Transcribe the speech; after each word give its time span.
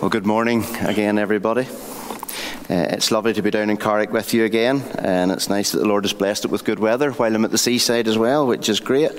Well, 0.00 0.10
good 0.10 0.26
morning 0.26 0.64
again, 0.80 1.18
everybody. 1.18 1.62
Uh, 2.68 2.88
it's 2.90 3.10
lovely 3.10 3.32
to 3.32 3.42
be 3.42 3.50
down 3.50 3.70
in 3.70 3.76
Carrick 3.76 4.12
with 4.12 4.34
you 4.34 4.44
again, 4.44 4.82
and 4.98 5.30
it's 5.30 5.48
nice 5.48 5.72
that 5.72 5.78
the 5.78 5.86
Lord 5.86 6.04
has 6.04 6.12
blessed 6.12 6.44
it 6.44 6.50
with 6.50 6.64
good 6.64 6.78
weather 6.78 7.12
while 7.12 7.34
I'm 7.34 7.44
at 7.44 7.52
the 7.52 7.58
seaside 7.58 8.08
as 8.08 8.18
well, 8.18 8.46
which 8.46 8.68
is 8.68 8.80
great. 8.80 9.12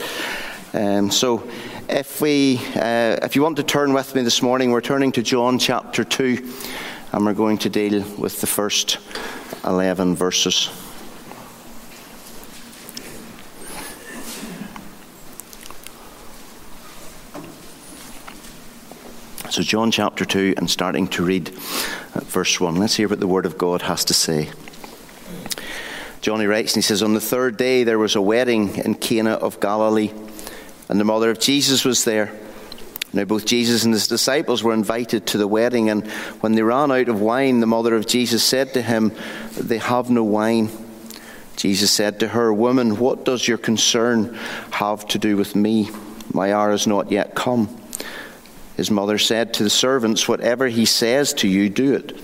Um, 0.74 1.10
so, 1.10 1.50
if 1.90 2.20
we, 2.20 2.60
uh, 2.76 3.18
if 3.24 3.36
you 3.36 3.42
want 3.42 3.56
to 3.58 3.64
turn 3.64 3.94
with 3.94 4.14
me 4.16 4.22
this 4.22 4.42
morning, 4.42 4.72
we're 4.72 4.82
turning 4.82 5.12
to 5.14 5.24
John 5.24 5.58
chapter 5.58 6.04
two, 6.04 6.52
and 7.14 7.26
we're 7.26 7.34
going 7.34 7.58
to 7.60 7.70
deal 7.70 8.04
with 8.18 8.42
the 8.42 8.48
first 8.48 8.98
eleven 9.64 10.14
verses. 10.14 10.70
So, 19.56 19.62
John 19.62 19.90
chapter 19.90 20.26
2, 20.26 20.56
and 20.58 20.70
starting 20.70 21.08
to 21.08 21.24
read 21.24 21.48
uh, 21.48 22.20
verse 22.26 22.60
1. 22.60 22.76
Let's 22.76 22.98
hear 22.98 23.08
what 23.08 23.22
the 23.22 23.26
Word 23.26 23.46
of 23.46 23.58
God 23.58 23.84
has 23.84 24.04
to 24.04 24.14
say. 24.14 24.50
Johnny 26.20 26.46
writes, 26.46 26.74
and 26.74 26.84
he 26.84 26.86
says, 26.86 27.02
On 27.02 27.14
the 27.14 27.22
third 27.22 27.56
day 27.56 27.86
there 27.86 27.98
was 27.98 28.18
a 28.18 28.22
wedding 28.22 28.76
in 28.76 28.96
Cana 28.96 29.32
of 29.32 29.62
Galilee, 29.62 30.12
and 30.90 31.00
the 31.00 31.06
mother 31.06 31.32
of 31.32 31.40
Jesus 31.40 31.86
was 31.86 32.04
there. 32.04 32.38
Now, 33.14 33.24
both 33.24 33.46
Jesus 33.46 33.86
and 33.86 33.94
his 33.94 34.10
disciples 34.10 34.62
were 34.62 34.74
invited 34.74 35.26
to 35.28 35.38
the 35.38 35.48
wedding, 35.48 35.90
and 35.90 36.06
when 36.42 36.56
they 36.56 36.62
ran 36.62 36.92
out 36.92 37.08
of 37.08 37.22
wine, 37.22 37.62
the 37.62 37.66
mother 37.66 37.96
of 37.96 38.08
Jesus 38.08 38.44
said 38.44 38.74
to 38.74 38.82
him, 38.82 39.14
They 39.58 39.78
have 39.78 40.10
no 40.10 40.26
wine. 40.26 40.70
Jesus 41.56 41.92
said 41.92 42.20
to 42.20 42.28
her, 42.28 42.54
Woman, 42.54 42.98
what 42.98 43.24
does 43.24 43.48
your 43.48 43.58
concern 43.58 44.38
have 44.72 45.08
to 45.08 45.18
do 45.18 45.38
with 45.38 45.56
me? 45.56 45.92
My 46.34 46.54
hour 46.54 46.74
is 46.74 46.88
not 46.88 47.10
yet 47.10 47.36
come. 47.36 47.70
His 48.78 48.92
mother 48.92 49.18
said 49.18 49.54
to 49.54 49.64
the 49.64 49.70
servants, 49.70 50.28
Whatever 50.28 50.68
he 50.68 50.86
says 50.86 51.34
to 51.36 51.48
you, 51.48 51.70
do 51.70 51.94
it. 51.94 52.20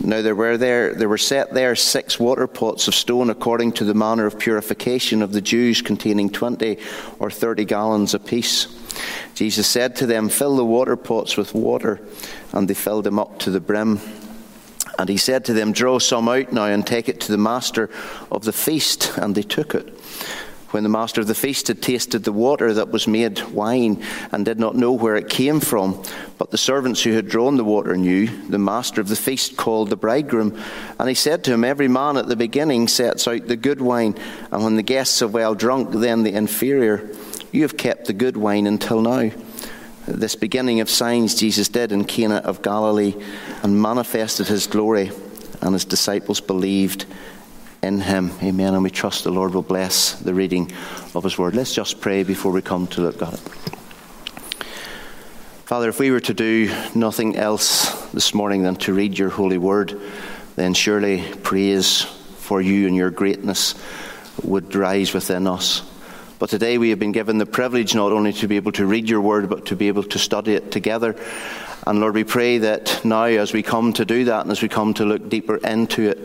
Now 0.00 0.20
there 0.20 0.34
were 0.34 0.58
there 0.58 0.94
there 0.94 1.08
were 1.08 1.18
set 1.18 1.54
there 1.54 1.74
six 1.74 2.20
water 2.20 2.46
pots 2.46 2.86
of 2.86 2.94
stone 2.94 3.30
according 3.30 3.72
to 3.72 3.84
the 3.84 3.94
manner 3.94 4.26
of 4.26 4.38
purification 4.38 5.22
of 5.22 5.32
the 5.32 5.40
Jews, 5.40 5.80
containing 5.80 6.28
twenty 6.28 6.78
or 7.18 7.30
thirty 7.30 7.64
gallons 7.64 8.12
apiece. 8.12 8.66
Jesus 9.34 9.66
said 9.66 9.96
to 9.96 10.06
them, 10.06 10.28
Fill 10.28 10.56
the 10.56 10.64
water 10.64 10.96
pots 10.96 11.36
with 11.36 11.54
water, 11.54 12.00
and 12.52 12.68
they 12.68 12.74
filled 12.74 13.04
them 13.04 13.18
up 13.18 13.38
to 13.40 13.50
the 13.50 13.60
brim. 13.60 14.00
And 14.98 15.08
he 15.08 15.16
said 15.18 15.44
to 15.46 15.52
them, 15.52 15.72
Draw 15.72 15.98
some 15.98 16.28
out 16.28 16.52
now 16.52 16.66
and 16.66 16.86
take 16.86 17.08
it 17.08 17.20
to 17.22 17.32
the 17.32 17.38
master 17.38 17.90
of 18.30 18.44
the 18.44 18.52
feast. 18.52 19.16
And 19.18 19.34
they 19.34 19.42
took 19.42 19.74
it. 19.74 19.94
When 20.76 20.82
the 20.82 20.90
master 20.90 21.22
of 21.22 21.26
the 21.26 21.34
feast 21.34 21.68
had 21.68 21.80
tasted 21.80 22.24
the 22.24 22.32
water 22.32 22.74
that 22.74 22.90
was 22.90 23.08
made 23.08 23.40
wine 23.44 24.04
and 24.30 24.44
did 24.44 24.60
not 24.60 24.76
know 24.76 24.92
where 24.92 25.16
it 25.16 25.30
came 25.30 25.58
from, 25.58 26.02
but 26.36 26.50
the 26.50 26.58
servants 26.58 27.02
who 27.02 27.12
had 27.12 27.30
drawn 27.30 27.56
the 27.56 27.64
water 27.64 27.96
knew, 27.96 28.26
the 28.26 28.58
master 28.58 29.00
of 29.00 29.08
the 29.08 29.16
feast 29.16 29.56
called 29.56 29.88
the 29.88 29.96
bridegroom. 29.96 30.62
And 31.00 31.08
he 31.08 31.14
said 31.14 31.44
to 31.44 31.54
him, 31.54 31.64
Every 31.64 31.88
man 31.88 32.18
at 32.18 32.28
the 32.28 32.36
beginning 32.36 32.88
sets 32.88 33.26
out 33.26 33.46
the 33.46 33.56
good 33.56 33.80
wine, 33.80 34.16
and 34.52 34.62
when 34.62 34.76
the 34.76 34.82
guests 34.82 35.20
have 35.20 35.32
well 35.32 35.54
drunk, 35.54 35.92
then 35.92 36.24
the 36.24 36.34
inferior. 36.34 37.08
You 37.52 37.62
have 37.62 37.78
kept 37.78 38.04
the 38.04 38.12
good 38.12 38.36
wine 38.36 38.66
until 38.66 39.00
now. 39.00 39.30
This 40.06 40.34
beginning 40.34 40.80
of 40.80 40.90
signs 40.90 41.34
Jesus 41.34 41.70
did 41.70 41.90
in 41.90 42.04
Cana 42.04 42.42
of 42.44 42.60
Galilee 42.60 43.14
and 43.62 43.80
manifested 43.80 44.48
his 44.48 44.66
glory, 44.66 45.10
and 45.62 45.72
his 45.72 45.86
disciples 45.86 46.42
believed 46.42 47.06
in 47.82 48.00
him. 48.00 48.30
Amen. 48.42 48.74
And 48.74 48.82
we 48.82 48.90
trust 48.90 49.24
the 49.24 49.30
Lord 49.30 49.54
will 49.54 49.62
bless 49.62 50.12
the 50.12 50.34
reading 50.34 50.72
of 51.14 51.24
his 51.24 51.38
word. 51.38 51.54
Let's 51.54 51.74
just 51.74 52.00
pray 52.00 52.22
before 52.22 52.52
we 52.52 52.62
come 52.62 52.86
to 52.88 53.02
look 53.02 53.22
at 53.22 53.34
it. 53.34 53.40
Father, 55.66 55.88
if 55.88 55.98
we 55.98 56.10
were 56.10 56.20
to 56.20 56.34
do 56.34 56.72
nothing 56.94 57.36
else 57.36 57.90
this 58.12 58.34
morning 58.34 58.62
than 58.62 58.76
to 58.76 58.94
read 58.94 59.18
your 59.18 59.30
holy 59.30 59.58
word, 59.58 60.00
then 60.54 60.74
surely 60.74 61.24
praise 61.42 62.02
for 62.02 62.60
you 62.60 62.86
and 62.86 62.94
your 62.94 63.10
greatness 63.10 63.74
would 64.44 64.74
rise 64.74 65.12
within 65.12 65.46
us. 65.46 65.82
But 66.38 66.50
today 66.50 66.78
we 66.78 66.90
have 66.90 66.98
been 66.98 67.12
given 67.12 67.38
the 67.38 67.46
privilege 67.46 67.94
not 67.94 68.12
only 68.12 68.32
to 68.34 68.46
be 68.46 68.56
able 68.56 68.72
to 68.72 68.86
read 68.86 69.08
your 69.08 69.20
word, 69.20 69.48
but 69.48 69.66
to 69.66 69.76
be 69.76 69.88
able 69.88 70.04
to 70.04 70.18
study 70.18 70.54
it 70.54 70.70
together. 70.70 71.16
And 71.86 72.00
Lord, 72.00 72.14
we 72.14 72.24
pray 72.24 72.58
that 72.58 73.04
now 73.04 73.24
as 73.24 73.52
we 73.52 73.62
come 73.62 73.92
to 73.92 74.04
do 74.04 74.24
that 74.24 74.42
and 74.42 74.50
as 74.50 74.60
we 74.60 74.68
come 74.68 74.92
to 74.94 75.04
look 75.04 75.28
deeper 75.28 75.56
into 75.56 76.10
it, 76.10 76.18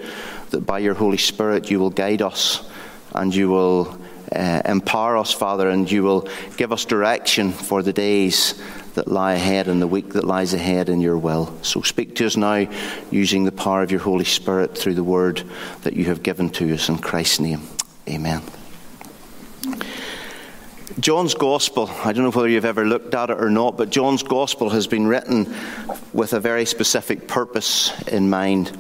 that 0.49 0.61
by 0.61 0.79
your 0.79 0.95
Holy 0.95 1.17
Spirit 1.17 1.69
you 1.69 1.79
will 1.79 1.91
guide 1.91 2.23
us 2.23 2.67
and 3.13 3.33
you 3.33 3.49
will 3.49 3.99
uh, 4.35 4.61
empower 4.65 5.17
us, 5.17 5.31
Father, 5.31 5.69
and 5.69 5.91
you 5.91 6.01
will 6.01 6.27
give 6.57 6.71
us 6.71 6.85
direction 6.85 7.51
for 7.51 7.83
the 7.83 7.93
days 7.93 8.59
that 8.95 9.07
lie 9.07 9.33
ahead 9.33 9.67
and 9.67 9.81
the 9.81 9.87
week 9.87 10.13
that 10.13 10.23
lies 10.23 10.53
ahead 10.53 10.89
in 10.89 10.99
your 10.99 11.17
will. 11.17 11.53
So 11.61 11.81
speak 11.81 12.15
to 12.15 12.25
us 12.25 12.35
now 12.35 12.67
using 13.11 13.43
the 13.43 13.51
power 13.51 13.83
of 13.83 13.91
your 13.91 14.01
Holy 14.01 14.25
Spirit 14.25 14.77
through 14.77 14.95
the 14.95 15.03
word 15.03 15.43
that 15.83 15.93
you 15.93 16.05
have 16.05 16.23
given 16.23 16.49
to 16.51 16.73
us 16.73 16.89
in 16.89 16.97
Christ's 16.97 17.39
name. 17.39 17.61
Amen. 18.09 18.41
John's 20.99 21.33
Gospel, 21.33 21.89
I 22.03 22.11
don't 22.11 22.25
know 22.25 22.31
whether 22.31 22.49
you've 22.49 22.65
ever 22.65 22.85
looked 22.85 23.15
at 23.15 23.29
it 23.29 23.39
or 23.39 23.49
not, 23.49 23.77
but 23.77 23.89
John's 23.89 24.23
Gospel 24.23 24.69
has 24.71 24.87
been 24.87 25.07
written 25.07 25.53
with 26.11 26.33
a 26.33 26.39
very 26.39 26.65
specific 26.65 27.27
purpose 27.27 27.91
in 28.07 28.29
mind. 28.29 28.77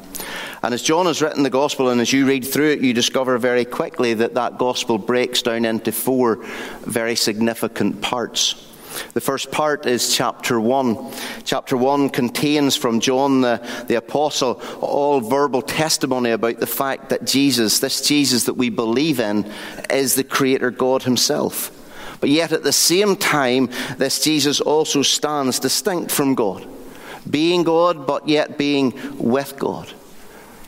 And 0.61 0.73
as 0.73 0.83
John 0.83 1.05
has 1.05 1.21
written 1.21 1.43
the 1.43 1.49
Gospel, 1.49 1.89
and 1.89 2.01
as 2.01 2.11
you 2.11 2.27
read 2.27 2.45
through 2.45 2.71
it, 2.71 2.81
you 2.81 2.93
discover 2.93 3.37
very 3.37 3.63
quickly 3.63 4.13
that 4.15 4.33
that 4.33 4.57
Gospel 4.57 4.97
breaks 4.97 5.41
down 5.41 5.63
into 5.63 5.91
four 5.91 6.43
very 6.81 7.15
significant 7.15 8.01
parts. 8.01 8.67
The 9.13 9.21
first 9.21 9.49
part 9.49 9.85
is 9.85 10.13
chapter 10.13 10.59
1. 10.59 11.13
Chapter 11.45 11.77
1 11.77 12.09
contains 12.09 12.75
from 12.75 12.99
John 12.99 13.39
the, 13.39 13.85
the 13.87 13.95
Apostle 13.95 14.61
all 14.81 15.21
verbal 15.21 15.61
testimony 15.61 16.31
about 16.31 16.59
the 16.59 16.67
fact 16.67 17.09
that 17.09 17.25
Jesus, 17.25 17.79
this 17.79 18.05
Jesus 18.05 18.43
that 18.43 18.55
we 18.55 18.69
believe 18.69 19.21
in, 19.21 19.49
is 19.89 20.15
the 20.15 20.25
Creator 20.25 20.71
God 20.71 21.03
Himself. 21.03 21.77
But 22.21 22.29
yet 22.29 22.53
at 22.53 22.63
the 22.63 22.71
same 22.71 23.15
time, 23.17 23.69
this 23.97 24.23
Jesus 24.23 24.61
also 24.61 25.01
stands 25.01 25.59
distinct 25.59 26.11
from 26.11 26.35
God, 26.35 26.65
being 27.29 27.63
God, 27.63 28.07
but 28.07 28.29
yet 28.29 28.57
being 28.57 28.93
with 29.17 29.57
God. 29.57 29.91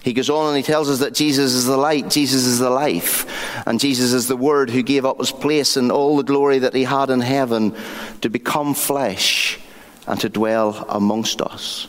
He 0.02 0.12
goes 0.12 0.30
on 0.30 0.48
and 0.48 0.58
he 0.58 0.64
tells 0.64 0.90
us 0.90 1.00
that 1.00 1.14
Jesus 1.14 1.54
is 1.54 1.66
the 1.66 1.78
light, 1.78 2.10
Jesus 2.10 2.44
is 2.44 2.60
the 2.60 2.70
life, 2.70 3.26
and 3.66 3.80
Jesus 3.80 4.12
is 4.12 4.28
the 4.28 4.36
Word 4.36 4.70
who 4.70 4.84
gave 4.84 5.06
up 5.06 5.20
his 5.20 5.32
place 5.32 5.78
and 5.78 5.92
all 5.92 6.18
the 6.18 6.24
glory 6.24 6.60
that 6.60 6.74
he 6.74 6.84
had 6.84 7.10
in 7.10 7.22
heaven 7.22 7.74
to 8.20 8.30
become 8.30 8.74
flesh 8.74 9.60
and 10.06 10.20
to 10.20 10.28
dwell 10.28 10.86
amongst 10.90 11.40
us. 11.42 11.88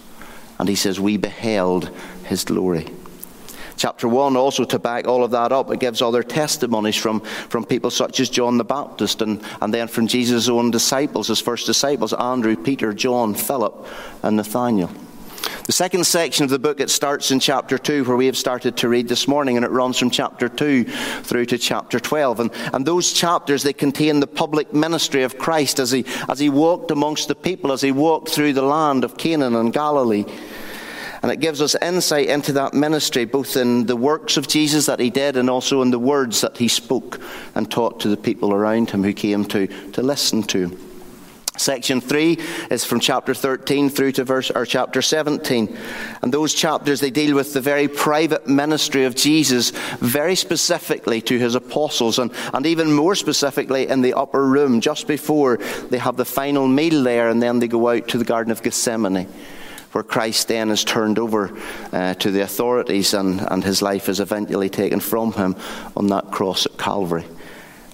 And 0.60 0.68
he 0.68 0.76
says, 0.76 1.00
We 1.00 1.16
beheld 1.16 1.90
his 2.24 2.44
glory. 2.44 2.86
Chapter 3.84 4.08
1, 4.08 4.34
also 4.34 4.64
to 4.64 4.78
back 4.78 5.06
all 5.06 5.22
of 5.22 5.30
that 5.32 5.52
up, 5.52 5.70
it 5.70 5.78
gives 5.78 6.00
other 6.00 6.22
testimonies 6.22 6.96
from, 6.96 7.20
from 7.20 7.66
people 7.66 7.90
such 7.90 8.18
as 8.18 8.30
John 8.30 8.56
the 8.56 8.64
Baptist 8.64 9.20
and, 9.20 9.42
and 9.60 9.74
then 9.74 9.88
from 9.88 10.06
Jesus' 10.06 10.48
own 10.48 10.70
disciples, 10.70 11.28
his 11.28 11.38
first 11.38 11.66
disciples, 11.66 12.14
Andrew, 12.14 12.56
Peter, 12.56 12.94
John, 12.94 13.34
Philip, 13.34 13.86
and 14.22 14.38
Nathaniel. 14.38 14.90
The 15.66 15.72
second 15.72 16.06
section 16.06 16.44
of 16.44 16.50
the 16.50 16.58
book, 16.58 16.80
it 16.80 16.88
starts 16.88 17.30
in 17.30 17.40
chapter 17.40 17.76
2, 17.76 18.04
where 18.04 18.16
we 18.16 18.24
have 18.24 18.38
started 18.38 18.78
to 18.78 18.88
read 18.88 19.06
this 19.06 19.28
morning, 19.28 19.58
and 19.58 19.66
it 19.66 19.70
runs 19.70 19.98
from 19.98 20.08
chapter 20.08 20.48
2 20.48 20.84
through 20.84 21.44
to 21.44 21.58
chapter 21.58 22.00
12. 22.00 22.40
And, 22.40 22.50
and 22.72 22.86
those 22.86 23.12
chapters, 23.12 23.64
they 23.64 23.74
contain 23.74 24.18
the 24.18 24.26
public 24.26 24.72
ministry 24.72 25.24
of 25.24 25.36
Christ 25.36 25.78
as 25.78 25.90
he, 25.90 26.06
as 26.30 26.38
he 26.38 26.48
walked 26.48 26.90
amongst 26.90 27.28
the 27.28 27.34
people, 27.34 27.70
as 27.70 27.82
he 27.82 27.92
walked 27.92 28.30
through 28.30 28.54
the 28.54 28.62
land 28.62 29.04
of 29.04 29.18
Canaan 29.18 29.54
and 29.54 29.74
Galilee. 29.74 30.24
And 31.24 31.32
it 31.32 31.40
gives 31.40 31.62
us 31.62 31.74
insight 31.80 32.28
into 32.28 32.52
that 32.52 32.74
ministry, 32.74 33.24
both 33.24 33.56
in 33.56 33.86
the 33.86 33.96
works 33.96 34.36
of 34.36 34.46
Jesus 34.46 34.84
that 34.84 35.00
he 35.00 35.08
did 35.08 35.38
and 35.38 35.48
also 35.48 35.80
in 35.80 35.90
the 35.90 35.98
words 35.98 36.42
that 36.42 36.58
he 36.58 36.68
spoke 36.68 37.18
and 37.54 37.70
taught 37.70 38.00
to 38.00 38.08
the 38.08 38.16
people 38.18 38.52
around 38.52 38.90
him 38.90 39.02
who 39.02 39.14
came 39.14 39.46
to, 39.46 39.66
to 39.92 40.02
listen 40.02 40.42
to. 40.42 40.78
Section 41.56 42.02
3 42.02 42.38
is 42.70 42.84
from 42.84 43.00
chapter 43.00 43.32
13 43.32 43.88
through 43.88 44.12
to 44.12 44.24
verse 44.24 44.50
or 44.50 44.66
chapter 44.66 45.00
17. 45.00 45.74
And 46.20 46.30
those 46.30 46.52
chapters 46.52 47.00
they 47.00 47.10
deal 47.10 47.34
with 47.34 47.54
the 47.54 47.60
very 47.62 47.88
private 47.88 48.46
ministry 48.46 49.04
of 49.04 49.16
Jesus 49.16 49.70
very 50.00 50.34
specifically 50.34 51.22
to 51.22 51.38
his 51.38 51.54
apostles 51.54 52.18
and, 52.18 52.32
and 52.52 52.66
even 52.66 52.92
more 52.92 53.14
specifically 53.14 53.88
in 53.88 54.02
the 54.02 54.12
upper 54.12 54.44
room 54.44 54.82
just 54.82 55.06
before 55.06 55.56
they 55.88 55.96
have 55.96 56.18
the 56.18 56.26
final 56.26 56.68
meal 56.68 57.02
there 57.02 57.30
and 57.30 57.42
then 57.42 57.60
they 57.60 57.68
go 57.68 57.88
out 57.88 58.08
to 58.08 58.18
the 58.18 58.26
Garden 58.26 58.52
of 58.52 58.62
Gethsemane 58.62 59.26
where 59.94 60.02
Christ 60.02 60.48
then 60.48 60.70
is 60.70 60.82
turned 60.82 61.20
over 61.20 61.56
uh, 61.92 62.14
to 62.14 62.32
the 62.32 62.42
authorities 62.42 63.14
and, 63.14 63.40
and 63.40 63.62
his 63.62 63.80
life 63.80 64.08
is 64.08 64.18
eventually 64.18 64.68
taken 64.68 64.98
from 64.98 65.32
him 65.32 65.54
on 65.96 66.08
that 66.08 66.32
cross 66.32 66.66
at 66.66 66.76
Calvary. 66.76 67.24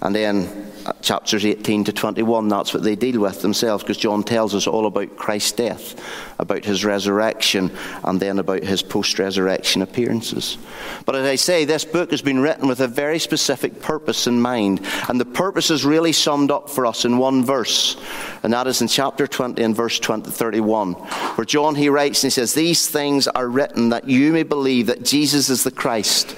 And 0.00 0.14
then 0.14 0.70
chapters 1.03 1.44
18 1.44 1.85
to 1.85 1.93
21, 1.93 2.49
that's 2.49 2.75
what 2.75 2.82
they 2.82 2.97
deal 2.97 3.21
with 3.21 3.43
themselves, 3.43 3.82
because 3.82 3.97
John 3.97 4.23
tells 4.23 4.55
us 4.55 4.67
all 4.67 4.87
about 4.87 5.17
Christ's 5.17 5.53
death, 5.53 6.00
about 6.38 6.65
his 6.65 6.85
resurrection, 6.85 7.71
and 8.05 8.21
then 8.21 8.38
about 8.38 8.62
his 8.62 8.82
post 8.82 9.19
resurrection 9.19 9.82
appearances. 9.82 10.59
But 11.06 11.17
as 11.17 11.27
I 11.27 11.37
say, 11.37 11.65
this 11.65 11.85
book 11.85 12.11
has 12.11 12.23
been 12.23 12.41
written 12.41 12.69
with 12.69 12.81
a 12.81 12.88
very 12.88 13.19
specific 13.19 13.81
purpose 13.81 14.27
in 14.27 14.41
mind, 14.41 14.81
and 15.09 15.21
the 15.21 15.25
purpose 15.25 15.71
is 15.71 15.85
really 15.85 16.12
summed 16.12 16.50
up 16.50 16.71
for 16.71 16.87
us 16.87 17.05
in 17.05 17.19
one 17.19 17.44
verse, 17.44 17.97
and 18.43 18.53
that 18.53 18.67
is 18.67 18.81
in 18.81 18.88
chapter 18.88 19.26
20 19.26 19.62
and 19.62 19.76
verse 19.76 19.99
20, 19.99 20.31
31, 20.31 20.94
where 20.94 21.44
John 21.44 21.75
he 21.75 21.88
writes 21.88 22.23
and 22.23 22.33
he 22.33 22.35
says, 22.35 22.55
These 22.55 22.88
things 22.88 23.29
are 23.29 23.49
written 23.49 23.91
that 23.91 24.09
you 24.09 24.33
may 24.33 24.43
believe 24.43 24.87
that 24.87 25.05
Jesus 25.05 25.50
is 25.50 25.65
the 25.65 25.71
Christ, 25.71 26.37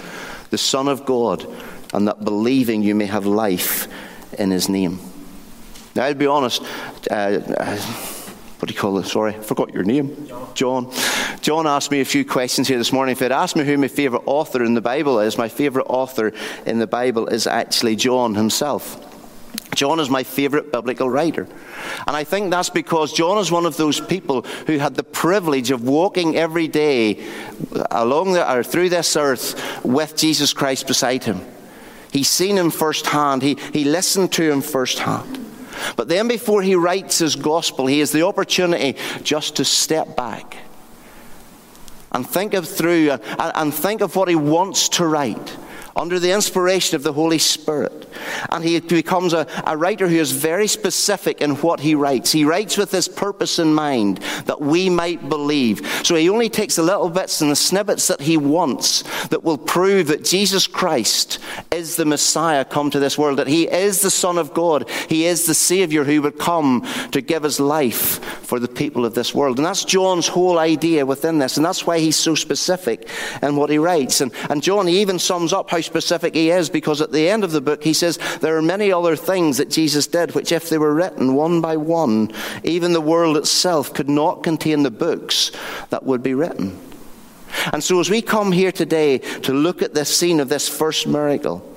the 0.51 0.59
Son 0.59 0.89
of 0.89 1.05
God 1.05 1.47
and 1.93 2.09
that 2.09 2.25
believing 2.25 2.83
you 2.83 2.95
may 2.95 3.07
have 3.07 3.27
life 3.27 3.89
in 4.39 4.51
his 4.51 4.69
name. 4.69 4.99
Now, 5.95 6.05
I'll 6.05 6.15
be 6.15 6.27
honest. 6.27 6.63
Uh, 7.11 7.41
uh, 7.59 7.77
what 8.63 8.69
do 8.69 8.75
you 8.75 8.81
call 8.81 8.97
it? 8.99 9.07
Sorry, 9.07 9.35
I 9.35 9.41
forgot 9.41 9.75
your 9.75 9.83
name. 9.83 10.31
John. 10.55 10.93
John. 11.41 11.67
asked 11.67 11.91
me 11.91 12.01
a 12.01 12.05
few 12.05 12.25
questions 12.25 12.69
here 12.69 12.79
this 12.79 12.93
morning. 12.93 13.13
If 13.13 13.19
he'd 13.19 13.33
asked 13.33 13.57
me 13.57 13.65
who 13.65 13.77
my 13.77 13.89
favourite 13.89 14.23
author 14.25 14.63
in 14.63 14.75
the 14.75 14.81
Bible 14.81 15.19
is, 15.19 15.37
my 15.37 15.49
favourite 15.49 15.87
author 15.87 16.33
in 16.65 16.79
the 16.79 16.87
Bible 16.87 17.27
is 17.27 17.49
actually 17.49 17.97
John 17.97 18.37
himself. 18.37 19.09
John 19.75 19.99
is 20.01 20.09
my 20.09 20.23
favourite 20.23 20.71
biblical 20.71 21.11
writer. 21.11 21.49
And 22.07 22.15
I 22.15 22.25
think 22.25 22.51
that's 22.51 22.71
because 22.71 23.13
John 23.13 23.39
is 23.39 23.51
one 23.51 23.67
of 23.67 23.77
those 23.77 24.01
people 24.01 24.43
who 24.67 24.79
had 24.79 24.95
the 24.95 25.03
privilege 25.03 25.71
of 25.71 25.83
walking 25.83 26.37
every 26.37 26.69
day 26.69 27.27
along 27.91 28.35
the, 28.35 28.51
or 28.51 28.63
through 28.63 28.91
this 28.91 29.17
earth 29.17 29.85
with 29.85 30.15
Jesus 30.17 30.53
Christ 30.53 30.87
beside 30.87 31.25
him. 31.25 31.41
He's 32.13 32.31
seen 32.31 32.59
him 32.59 32.71
firsthand, 32.71 33.43
he, 33.43 33.57
he 33.73 33.85
listened 33.85 34.33
to 34.33 34.53
him 34.53 34.61
firsthand. 34.61 35.39
But 35.97 36.09
then, 36.09 36.29
before 36.29 36.63
he 36.63 36.75
writes 36.75 37.19
his 37.19 37.35
gospel, 37.35 37.87
he 37.87 38.01
has 38.01 38.13
the 38.13 38.23
opportunity 38.23 38.97
just 39.23 39.57
to 39.57 39.65
step 39.65 40.15
back 40.17 40.59
and 42.13 42.29
think 42.29 42.53
of 42.55 42.69
through 42.69 43.11
and, 43.11 43.23
and 43.55 43.75
think 43.75 44.03
of 44.03 44.15
what 44.15 44.29
he 44.29 44.35
wants 44.35 44.91
to 44.91 45.07
write 45.07 45.57
under 45.97 46.19
the 46.19 46.33
inspiration 46.33 46.97
of 46.97 47.03
the 47.03 47.13
Holy 47.13 47.39
Spirit. 47.39 48.09
And 48.51 48.65
he 48.65 48.81
becomes 48.81 49.33
a, 49.33 49.47
a, 49.67 49.77
writer 49.77 50.09
who 50.09 50.17
is 50.17 50.33
very 50.33 50.67
specific 50.67 51.41
in 51.41 51.57
what 51.57 51.81
he 51.81 51.95
writes. 51.95 52.33
He 52.33 52.45
writes 52.45 52.77
with 52.77 52.91
this 52.91 53.09
purpose 53.09 53.59
in 53.59 53.75
mind 53.75 54.19
that 54.47 54.61
we 54.61 54.89
might 54.89 55.29
believe. 55.29 55.87
So 56.05 56.15
he 56.15 56.29
only 56.29 56.49
takes 56.49 56.77
the 56.77 56.83
little 56.83 57.09
bits 57.09 57.41
and 57.41 57.51
the 57.51 57.57
snippets 57.57 58.09
that 58.09 58.21
he 58.21 58.37
wants 58.37 59.03
that 59.29 59.45
will 59.45 59.59
prove 59.59 60.09
that 60.09 60.25
Jesus 60.25 60.67
Christ 60.67 61.39
is 61.71 61.97
the 61.97 62.05
Messiah 62.05 62.65
come 62.65 62.91
to 62.91 63.01
this 63.01 63.19
world, 63.19 63.39
that 63.39 63.47
he 63.47 63.69
is 63.69 64.01
the 64.01 64.11
Son 64.11 64.39
of 64.39 64.55
God, 64.55 64.89
he 65.09 65.27
is 65.27 65.47
the 65.47 65.55
Savior 65.55 66.05
who 66.05 66.23
would 66.23 66.39
come 66.39 66.87
to 67.11 67.21
give 67.21 67.43
his 67.43 67.61
life 67.61 68.23
for 68.45 68.59
the 68.59 68.69
people 68.69 69.05
of 69.05 69.15
this 69.15 69.35
world. 69.35 69.59
And 69.59 69.67
that's 69.67 69.85
John's 69.85 70.29
whole 70.29 70.59
idea 70.59 71.05
within 71.05 71.39
this. 71.39 71.57
And 71.57 71.67
that's 71.67 71.87
why 71.87 71.99
he's 71.99 72.17
so 72.17 72.35
specific 72.35 73.09
in 73.43 73.57
what 73.57 73.71
he 73.71 73.79
writes. 73.79 74.21
And, 74.21 74.33
and 74.49 74.63
John, 74.63 74.87
he 74.87 75.01
even 75.01 75.19
sums 75.19 75.53
up 75.53 75.71
how 75.71 75.81
specific 75.83 76.35
he 76.35 76.51
is 76.51 76.71
because 76.71 77.01
at 77.01 77.13
the 77.13 77.29
end 77.29 77.45
of 77.45 77.53
the 77.53 77.61
book 77.61 77.85
he 77.85 77.93
says 77.93 78.19
there 78.41 78.57
are 78.57 78.63
many 78.63 78.93
other 78.93 79.17
things 79.17 79.59
that 79.59 79.71
Jesus 79.71 80.07
did 80.07 80.35
which, 80.35 80.53
if 80.53 80.69
they 80.69 80.79
were 80.79 80.95
written 80.95 81.35
one 81.35 81.61
by 81.61 81.77
one, 81.77 82.33
even 82.65 82.93
the 82.93 83.01
world 83.01 83.37
itself 83.37 83.93
could 83.93 84.09
not 84.09 84.43
contain 84.43 84.83
the 84.83 84.91
books 84.91 85.51
that 85.91 86.05
would 86.05 86.23
be 86.23 86.35
written. 86.35 86.79
And 87.73 87.85
so, 87.85 88.01
as 88.01 88.11
we 88.11 88.23
come 88.23 88.53
here 88.53 88.73
today 88.73 89.19
to 89.19 89.53
look 89.53 89.83
at 89.83 89.95
this 89.95 90.17
scene 90.17 90.41
of 90.41 90.49
this 90.49 90.69
first 90.69 91.07
miracle, 91.07 91.75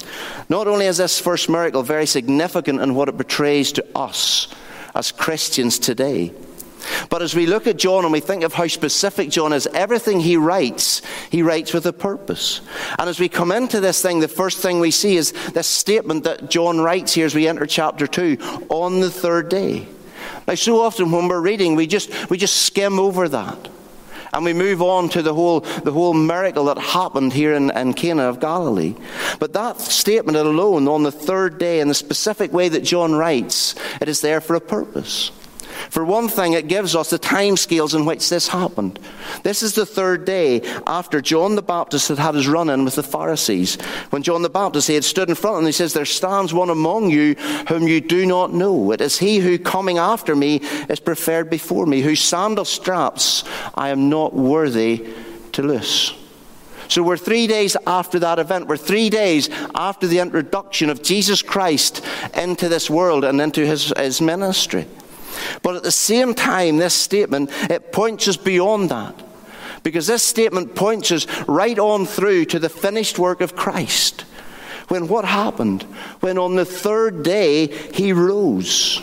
not 0.49 0.67
only 0.67 0.85
is 0.85 0.97
this 0.97 1.19
first 1.19 1.49
miracle 1.49 1.83
very 1.83 2.05
significant 2.05 2.81
in 2.81 2.95
what 2.95 3.09
it 3.09 3.17
portrays 3.17 3.71
to 3.73 3.85
us 3.95 4.47
as 4.93 5.11
Christians 5.11 5.77
today, 5.77 6.33
but 7.09 7.21
as 7.21 7.35
we 7.35 7.45
look 7.45 7.67
at 7.67 7.77
John 7.77 8.03
and 8.03 8.11
we 8.11 8.19
think 8.19 8.43
of 8.43 8.53
how 8.53 8.67
specific 8.67 9.29
John 9.29 9.53
is, 9.53 9.67
everything 9.67 10.19
he 10.19 10.37
writes, 10.37 11.01
he 11.29 11.41
writes 11.41 11.73
with 11.73 11.85
a 11.85 11.93
purpose. 11.93 12.61
And 12.99 13.09
as 13.09 13.19
we 13.19 13.29
come 13.29 13.51
into 13.51 13.79
this 13.79 14.01
thing, 14.01 14.19
the 14.19 14.27
first 14.27 14.59
thing 14.59 14.79
we 14.79 14.91
see 14.91 15.15
is 15.15 15.31
this 15.53 15.67
statement 15.67 16.23
that 16.23 16.49
John 16.49 16.79
writes 16.79 17.13
here 17.13 17.25
as 17.25 17.35
we 17.35 17.47
enter 17.47 17.65
chapter 17.65 18.07
2 18.07 18.67
on 18.69 18.99
the 18.99 19.11
third 19.11 19.49
day. 19.49 19.87
Now, 20.47 20.55
so 20.55 20.81
often 20.81 21.11
when 21.11 21.27
we're 21.27 21.41
reading, 21.41 21.75
we 21.75 21.87
just, 21.87 22.29
we 22.29 22.37
just 22.37 22.57
skim 22.57 22.99
over 22.99 23.27
that. 23.29 23.69
And 24.33 24.43
we 24.43 24.53
move 24.53 24.81
on 24.81 25.07
to 25.09 25.21
the 25.21 25.33
whole, 25.33 25.61
the 25.61 25.93
whole 25.93 26.13
miracle 26.13 26.65
that 26.65 26.77
happened 26.77 27.31
here 27.31 27.53
in, 27.53 27.71
in 27.71 27.93
Cana 27.93 28.23
of 28.23 28.41
Galilee. 28.41 28.93
But 29.39 29.53
that 29.53 29.79
statement 29.79 30.37
alone, 30.37 30.89
on 30.89 31.03
the 31.03 31.11
third 31.11 31.57
day, 31.57 31.79
in 31.79 31.87
the 31.87 31.93
specific 31.93 32.51
way 32.51 32.67
that 32.67 32.83
John 32.83 33.15
writes, 33.15 33.75
it 34.01 34.09
is 34.09 34.19
there 34.19 34.41
for 34.41 34.55
a 34.55 34.61
purpose. 34.61 35.31
For 35.89 36.03
one 36.03 36.27
thing, 36.27 36.53
it 36.53 36.67
gives 36.67 36.95
us 36.95 37.09
the 37.09 37.17
time 37.17 37.57
scales 37.57 37.93
in 37.93 38.05
which 38.05 38.29
this 38.29 38.47
happened. 38.47 38.99
This 39.43 39.63
is 39.63 39.73
the 39.73 39.85
third 39.85 40.25
day 40.25 40.61
after 40.87 41.21
John 41.21 41.55
the 41.55 41.61
Baptist 41.61 42.07
had 42.09 42.19
had 42.19 42.35
his 42.35 42.47
run 42.47 42.69
in 42.69 42.85
with 42.85 42.95
the 42.95 43.03
Pharisees. 43.03 43.75
When 44.09 44.23
John 44.23 44.41
the 44.41 44.49
Baptist 44.49 44.87
he 44.87 44.95
had 44.95 45.03
stood 45.03 45.29
in 45.29 45.35
front 45.35 45.57
of 45.57 45.61
them, 45.61 45.67
he 45.67 45.71
says, 45.71 45.93
There 45.93 46.05
stands 46.05 46.53
one 46.53 46.69
among 46.69 47.09
you 47.09 47.35
whom 47.67 47.87
you 47.87 48.01
do 48.01 48.25
not 48.25 48.53
know. 48.53 48.91
It 48.91 49.01
is 49.01 49.17
he 49.17 49.39
who 49.39 49.57
coming 49.57 49.97
after 49.97 50.35
me 50.35 50.57
is 50.89 50.99
preferred 50.99 51.49
before 51.49 51.85
me, 51.85 52.01
whose 52.01 52.21
sandal 52.21 52.65
straps 52.65 53.43
I 53.73 53.89
am 53.89 54.09
not 54.09 54.33
worthy 54.33 55.07
to 55.53 55.61
loose. 55.61 56.13
So 56.87 57.01
we're 57.01 57.17
three 57.17 57.47
days 57.47 57.75
after 57.87 58.19
that 58.19 58.39
event. 58.39 58.67
We're 58.67 58.77
three 58.77 59.09
days 59.09 59.49
after 59.73 60.07
the 60.07 60.19
introduction 60.19 60.89
of 60.89 61.01
Jesus 61.01 61.41
Christ 61.41 62.05
into 62.35 62.69
this 62.69 62.89
world 62.89 63.23
and 63.23 63.41
into 63.41 63.65
his, 63.65 63.91
his 63.97 64.21
ministry. 64.21 64.85
But 65.61 65.75
at 65.75 65.83
the 65.83 65.91
same 65.91 66.33
time, 66.33 66.77
this 66.77 66.93
statement, 66.93 67.49
it 67.69 67.91
points 67.91 68.27
us 68.27 68.37
beyond 68.37 68.89
that. 68.89 69.15
Because 69.83 70.07
this 70.07 70.23
statement 70.23 70.75
points 70.75 71.11
us 71.11 71.27
right 71.47 71.77
on 71.77 72.05
through 72.05 72.45
to 72.45 72.59
the 72.59 72.69
finished 72.69 73.19
work 73.19 73.41
of 73.41 73.55
Christ. 73.55 74.21
When 74.87 75.07
what 75.07 75.25
happened? 75.25 75.83
When 76.21 76.37
on 76.37 76.55
the 76.55 76.65
third 76.65 77.23
day 77.23 77.67
he 77.67 78.13
rose. 78.13 79.01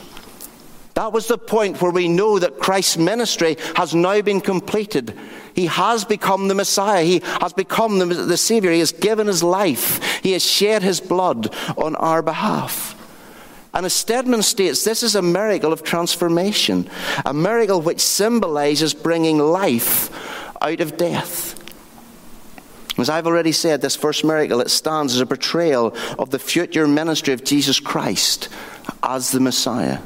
That 0.95 1.13
was 1.13 1.27
the 1.27 1.39
point 1.39 1.81
where 1.81 1.91
we 1.91 2.09
know 2.09 2.39
that 2.39 2.59
Christ's 2.59 2.99
ministry 2.99 3.57
has 3.77 3.95
now 3.95 4.21
been 4.21 4.41
completed. 4.41 5.19
He 5.55 5.67
has 5.67 6.05
become 6.05 6.49
the 6.49 6.55
Messiah. 6.55 7.05
He 7.05 7.23
has 7.41 7.53
become 7.53 7.99
the, 7.99 8.07
the 8.07 8.37
Savior. 8.37 8.73
He 8.73 8.81
has 8.81 8.93
given 8.93 9.27
his 9.27 9.43
life. 9.43 10.21
He 10.23 10.33
has 10.33 10.45
shed 10.45 10.83
his 10.83 11.01
blood 11.01 11.55
on 11.77 11.97
our 11.97 12.23
behalf. 12.23 12.95
And 13.75 13.87
as 13.87 13.95
Stedman 13.95 14.43
states, 14.43 14.85
this 14.85 15.03
is 15.03 15.15
a 15.15 15.23
miracle 15.23 15.73
of 15.73 15.83
transformation, 15.83 16.89
a 17.25 17.33
miracle 17.33 17.81
which 17.81 18.01
symbolizes 18.01 18.93
bringing 18.93 19.39
life 19.39 20.11
out 20.61 20.81
of 20.81 20.97
death. 20.97 21.59
As 22.99 23.09
I've 23.09 23.27
already 23.27 23.53
said, 23.53 23.81
this 23.81 23.97
first 23.97 24.25
miracle, 24.25 24.61
it 24.61 24.71
stands 24.71 25.15
as 25.15 25.21
a 25.21 25.27
portrayal 25.27 25.97
of 26.19 26.31
the 26.31 26.39
future 26.39 26.87
ministry 26.87 27.33
of 27.33 27.43
Jesus 27.43 27.81
Christ 27.81 28.51
as 29.03 29.31
the 29.31 29.41
Messiah. 29.41 30.01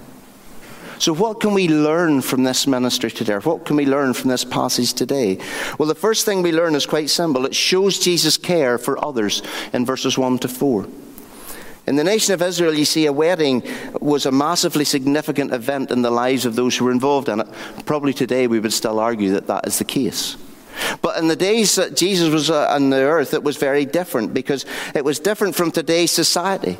So, 0.98 1.12
what 1.12 1.40
can 1.40 1.52
we 1.52 1.68
learn 1.68 2.22
from 2.22 2.44
this 2.44 2.66
ministry 2.66 3.10
today? 3.10 3.34
What 3.34 3.66
can 3.66 3.76
we 3.76 3.84
learn 3.84 4.14
from 4.14 4.30
this 4.30 4.44
passage 4.44 4.94
today? 4.94 5.38
Well, 5.78 5.88
the 5.88 5.94
first 5.94 6.24
thing 6.24 6.40
we 6.40 6.52
learn 6.52 6.74
is 6.74 6.86
quite 6.86 7.10
simple 7.10 7.44
it 7.44 7.54
shows 7.54 7.98
Jesus' 7.98 8.38
care 8.38 8.78
for 8.78 9.04
others 9.04 9.42
in 9.72 9.84
verses 9.84 10.16
1 10.16 10.38
to 10.38 10.48
4. 10.48 10.86
In 11.86 11.94
the 11.94 12.04
nation 12.04 12.34
of 12.34 12.42
Israel, 12.42 12.74
you 12.74 12.84
see, 12.84 13.06
a 13.06 13.12
wedding 13.12 13.62
was 14.00 14.26
a 14.26 14.32
massively 14.32 14.84
significant 14.84 15.52
event 15.52 15.92
in 15.92 16.02
the 16.02 16.10
lives 16.10 16.44
of 16.44 16.56
those 16.56 16.76
who 16.76 16.84
were 16.84 16.90
involved 16.90 17.28
in 17.28 17.40
it. 17.40 17.48
Probably 17.84 18.12
today 18.12 18.48
we 18.48 18.58
would 18.58 18.72
still 18.72 18.98
argue 18.98 19.30
that 19.32 19.46
that 19.46 19.66
is 19.66 19.78
the 19.78 19.84
case. 19.84 20.36
But 21.00 21.16
in 21.18 21.28
the 21.28 21.36
days 21.36 21.76
that 21.76 21.96
Jesus 21.96 22.32
was 22.32 22.50
uh, 22.50 22.68
on 22.70 22.90
the 22.90 23.02
earth, 23.02 23.34
it 23.34 23.42
was 23.42 23.56
very 23.56 23.84
different 23.84 24.34
because 24.34 24.66
it 24.94 25.04
was 25.04 25.20
different 25.20 25.54
from 25.54 25.70
today's 25.70 26.10
society. 26.10 26.76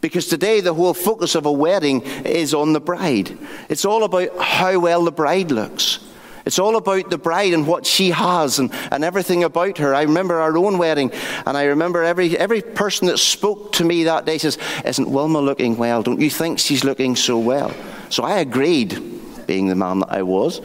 Because 0.00 0.26
today 0.26 0.60
the 0.60 0.74
whole 0.74 0.94
focus 0.94 1.34
of 1.34 1.46
a 1.46 1.52
wedding 1.52 2.02
is 2.24 2.52
on 2.52 2.72
the 2.72 2.80
bride. 2.80 3.36
It's 3.68 3.84
all 3.84 4.04
about 4.04 4.36
how 4.38 4.78
well 4.80 5.04
the 5.04 5.12
bride 5.12 5.50
looks. 5.50 5.98
It's 6.44 6.58
all 6.58 6.76
about 6.76 7.10
the 7.10 7.18
bride 7.18 7.54
and 7.54 7.66
what 7.66 7.86
she 7.86 8.10
has 8.10 8.58
and, 8.58 8.72
and 8.90 9.04
everything 9.04 9.44
about 9.44 9.78
her. 9.78 9.94
I 9.94 10.02
remember 10.02 10.40
our 10.40 10.56
own 10.56 10.78
wedding, 10.78 11.12
and 11.46 11.56
I 11.56 11.64
remember 11.64 12.02
every, 12.02 12.36
every 12.36 12.62
person 12.62 13.06
that 13.08 13.18
spoke 13.18 13.72
to 13.72 13.84
me 13.84 14.04
that 14.04 14.26
day 14.26 14.38
says, 14.38 14.58
Isn't 14.84 15.10
Wilma 15.10 15.40
looking 15.40 15.76
well? 15.76 16.02
Don't 16.02 16.20
you 16.20 16.30
think 16.30 16.58
she's 16.58 16.84
looking 16.84 17.16
so 17.16 17.38
well? 17.38 17.74
So 18.10 18.24
I 18.24 18.38
agreed, 18.38 19.46
being 19.46 19.68
the 19.68 19.74
man 19.74 20.00
that 20.00 20.12
I 20.12 20.22
was. 20.22 20.60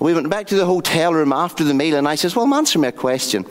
We 0.00 0.14
went 0.14 0.30
back 0.30 0.46
to 0.48 0.54
the 0.54 0.64
hotel 0.64 1.12
room 1.12 1.32
after 1.32 1.64
the 1.64 1.74
meal, 1.74 1.96
and 1.96 2.06
I 2.06 2.14
says, 2.14 2.36
Well, 2.36 2.52
answer 2.54 2.78
me 2.78 2.88
a 2.88 2.92
question. 2.92 3.44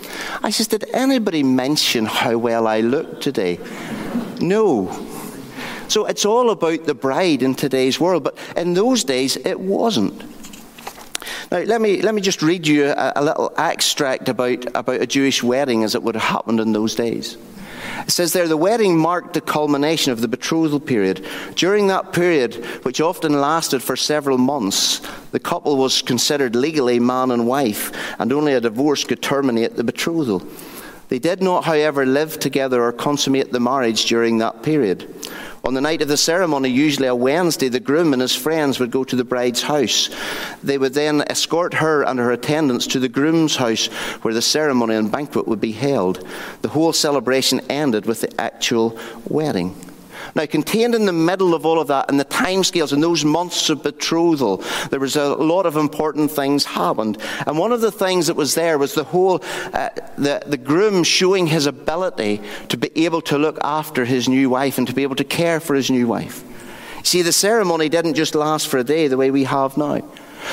I 0.44 0.50
says, 0.50 0.68
Did 0.68 0.86
anybody 0.94 1.44
mention 1.44 2.06
how 2.06 2.38
well 2.38 2.68
I 2.68 2.82
looked 2.82 3.22
today? 3.22 3.60
No. 4.40 4.88
So 5.90 6.06
it's 6.06 6.26
all 6.26 6.50
about 6.52 6.86
the 6.86 6.94
bride 6.94 7.42
in 7.42 7.56
today's 7.56 8.00
world, 8.00 8.24
but 8.24 8.38
in 8.56 8.74
those 8.74 9.04
days 9.04 9.38
it 9.38 9.60
wasn't. 9.60 10.24
Now, 11.52 11.60
let 11.60 11.80
me, 11.80 12.02
let 12.02 12.14
me 12.14 12.22
just 12.22 12.42
read 12.42 12.68
you 12.68 12.88
a, 12.88 13.14
a 13.16 13.24
little 13.24 13.54
extract 13.58 14.28
about, 14.28 14.66
about 14.76 15.02
a 15.02 15.08
Jewish 15.08 15.42
wedding 15.42 15.84
as 15.84 15.96
it 15.96 16.04
would 16.04 16.16
have 16.16 16.24
happened 16.24 16.60
in 16.60 16.74
those 16.74 16.94
days. 16.94 17.38
It 18.00 18.12
says 18.12 18.34
there 18.34 18.48
the 18.48 18.58
wedding 18.58 18.98
marked 18.98 19.34
the 19.34 19.42
culmination 19.42 20.12
of 20.12 20.22
the 20.22 20.28
betrothal 20.28 20.80
period. 20.80 21.26
During 21.56 21.88
that 21.88 22.12
period, 22.12 22.56
which 22.84 23.00
often 23.00 23.40
lasted 23.40 23.82
for 23.82 23.96
several 23.96 24.38
months, 24.38 25.02
the 25.32 25.40
couple 25.40 25.78
was 25.78 26.02
considered 26.02 26.56
legally 26.56 27.00
man 27.00 27.32
and 27.32 27.48
wife, 27.48 27.92
and 28.20 28.34
only 28.34 28.54
a 28.54 28.62
divorce 28.62 29.04
could 29.04 29.22
terminate 29.22 29.76
the 29.76 29.84
betrothal. 29.84 30.42
They 31.10 31.20
did 31.20 31.42
not, 31.42 31.64
however, 31.64 32.06
live 32.06 32.38
together 32.38 32.84
or 32.84 32.92
consummate 32.92 33.52
the 33.52 33.60
marriage 33.60 34.06
during 34.06 34.40
that 34.40 34.62
period. 34.62 35.08
On 35.64 35.74
the 35.74 35.82
night 35.82 36.02
of 36.02 36.08
the 36.08 36.18
ceremony, 36.18 36.70
usually 36.70 37.08
a 37.08 37.16
Wednesday, 37.16 37.68
the 37.70 37.80
groom 37.80 38.14
and 38.14 38.22
his 38.22 38.36
friends 38.36 38.80
would 38.80 38.92
go 38.92 39.04
to 39.04 39.16
the 39.16 39.24
bride's 39.24 39.64
house. 39.64 40.10
They 40.64 40.78
would 40.78 40.94
then 40.94 41.24
escort 41.30 41.76
her 41.76 42.04
and 42.04 42.20
her 42.20 42.32
attendants 42.32 42.88
to 42.88 43.00
the 43.00 43.10
groom's 43.10 43.56
house 43.56 43.88
where 44.22 44.34
the 44.34 44.42
ceremony 44.42 44.96
and 44.96 45.12
banquet 45.12 45.48
would 45.48 45.62
be 45.62 45.74
held. 45.74 46.26
The 46.62 46.70
whole 46.70 46.94
celebration 46.94 47.62
ended 47.70 48.06
with 48.06 48.22
the 48.22 48.42
actual 48.42 48.98
wedding. 49.28 49.76
Now, 50.36 50.46
contained 50.46 50.96
in 50.96 51.06
the 51.06 51.14
middle 51.14 51.54
of 51.54 51.66
all 51.66 51.80
of 51.80 51.88
that, 51.88 52.10
in 52.10 52.18
the 52.18 52.26
timescales, 52.26 52.94
in 52.94 53.00
those 53.00 53.26
months 53.26 53.70
of 53.70 53.84
betrothal, 53.84 54.64
there 54.90 55.00
was 55.00 55.16
a 55.16 55.36
lot 55.36 55.66
of 55.66 55.76
important 55.76 56.32
things 56.32 56.66
happened. 56.66 57.18
And 57.46 57.58
one 57.58 57.72
of 57.72 57.82
the 57.82 57.92
things 57.92 58.28
that 58.28 58.36
was 58.36 58.56
there 58.56 58.78
was 58.78 58.94
the 58.94 59.04
whole, 59.04 59.44
uh, 59.74 59.90
the, 60.18 60.44
the 60.46 60.58
groom 60.58 61.04
showing 61.04 61.48
his 61.48 61.66
ability 61.66 62.42
to 62.70 62.78
be 62.78 63.06
able 63.06 63.22
to 63.22 63.38
look 63.38 63.58
after 63.64 64.06
his 64.06 64.28
new 64.28 64.50
wife 64.50 64.78
and 64.78 64.88
to 64.88 64.94
be 64.94 65.04
able 65.04 65.16
to 65.16 65.24
care 65.24 65.60
for 65.60 65.76
his 65.76 65.90
new 65.90 66.08
wife. 66.08 66.44
See, 67.04 67.22
the 67.22 67.32
ceremony 67.32 67.90
didn't 67.90 68.16
just 68.16 68.36
last 68.36 68.68
for 68.68 68.78
a 68.78 68.84
day 68.84 69.08
the 69.08 69.18
way 69.18 69.32
we 69.32 69.46
have 69.46 69.78
now. 69.78 70.02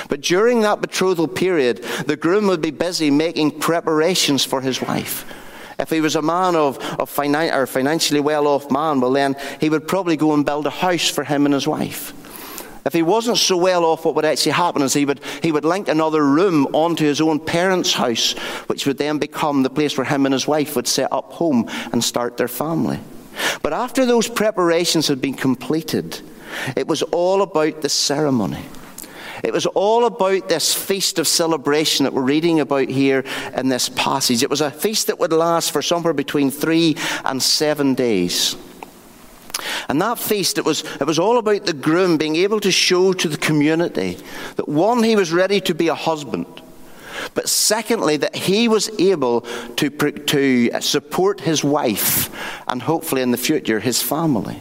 But 0.09 0.21
during 0.21 0.61
that 0.63 0.81
betrothal 0.81 1.29
period, 1.29 1.83
the 2.07 2.17
groom 2.17 2.47
would 2.47 2.61
be 2.61 2.71
busy 2.71 3.11
making 3.11 3.59
preparations 3.61 4.45
for 4.45 4.61
his 4.61 4.81
wife. 4.81 5.25
If 5.79 5.91
he 5.91 6.01
was 6.01 6.17
a 6.17 6.23
man 6.23 6.57
of, 6.57 6.79
of 6.99 7.11
finan- 7.11 7.55
or 7.55 7.67
financially 7.67 8.21
well 8.21 8.47
off 8.47 8.71
man, 8.71 9.01
well, 9.01 9.13
then 9.13 9.37
he 9.61 9.69
would 9.69 9.89
probably 9.89 10.17
go 10.17 10.33
and 10.35 10.45
build 10.47 10.67
a 10.67 10.71
house 10.71 11.09
for 11.09 11.25
him 11.25 11.47
and 11.47 11.55
his 11.55 11.67
wife. 11.67 12.13
If 12.87 12.93
he 12.93 13.03
wasn't 13.03 13.39
so 13.39 13.57
well 13.57 13.85
off, 13.85 14.05
what 14.05 14.15
would 14.15 14.27
actually 14.27 14.53
happen 14.53 14.83
is 14.83 14.93
he 14.93 15.07
would, 15.07 15.21
he 15.43 15.53
would 15.53 15.65
link 15.65 15.89
another 15.89 16.25
room 16.25 16.67
onto 16.75 17.05
his 17.05 17.21
own 17.21 17.41
parents' 17.41 17.95
house, 17.95 18.33
which 18.67 18.87
would 18.87 18.99
then 18.99 19.19
become 19.19 19.63
the 19.63 19.71
place 19.71 19.97
where 19.97 20.05
him 20.05 20.27
and 20.27 20.35
his 20.35 20.47
wife 20.47 20.77
would 20.77 20.87
set 20.87 21.11
up 21.11 21.33
home 21.33 21.69
and 21.93 22.05
start 22.05 22.37
their 22.37 22.49
family. 22.49 23.01
But 23.63 23.73
after 23.73 24.05
those 24.05 24.29
preparations 24.29 25.09
had 25.09 25.21
been 25.21 25.35
completed, 25.35 26.21
it 26.77 26.87
was 26.87 27.03
all 27.03 27.41
about 27.41 27.81
the 27.81 27.89
ceremony. 27.89 28.63
It 29.45 29.53
was 29.53 29.67
all 29.67 30.07
about 30.07 30.49
this 30.49 30.73
feast 30.73 31.19
of 31.19 31.29
celebration 31.29 32.05
that 32.05 32.15
we're 32.15 32.23
reading 32.23 32.61
about 32.61 32.89
here 32.89 33.25
in 33.55 33.69
this 33.69 33.91
passage. 33.91 34.43
It 34.43 34.49
was 34.49 34.63
a 34.63 34.71
feast 34.71 35.09
that 35.09 35.19
would 35.19 35.35
last 35.35 35.71
for 35.71 35.83
somewhere 35.83 36.15
between 36.15 36.51
three 36.51 36.97
and 37.27 37.43
seven 37.43 37.95
days. 37.95 38.57
And 39.91 40.01
that 40.01 40.19
feast, 40.19 40.57
it 40.57 40.65
was, 40.65 40.83
it 40.99 41.07
was 41.07 41.19
all 41.19 41.37
about 41.37 41.67
the 41.67 41.75
groom 41.75 42.17
being 42.17 42.37
able 42.37 42.59
to 42.61 42.73
show 42.73 43.13
to 43.13 43.29
the 43.29 43.37
community 43.37 44.17
that 44.57 44.67
one, 44.67 45.03
he 45.03 45.15
was 45.15 45.31
ready 45.31 45.61
to 45.61 45.75
be 45.75 45.89
a 45.89 45.95
husband. 45.95 46.47
But 47.35 47.47
secondly, 47.49 48.17
that 48.17 48.35
he 48.35 48.67
was 48.67 48.89
able 48.99 49.43
to, 49.77 49.91
to 49.91 50.81
support 50.81 51.41
his 51.41 51.63
wife 51.63 52.31
and 52.67 52.81
hopefully 52.81 53.21
in 53.21 53.31
the 53.31 53.37
future 53.37 53.79
his 53.79 54.03
family. 54.03 54.59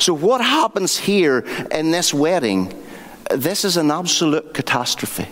So, 0.00 0.12
what 0.12 0.40
happens 0.40 0.98
here 0.98 1.38
in 1.70 1.92
this 1.92 2.12
wedding 2.12 2.74
this 3.36 3.64
is 3.64 3.76
an 3.76 3.90
absolute 3.90 4.54
catastrophe. 4.54 5.28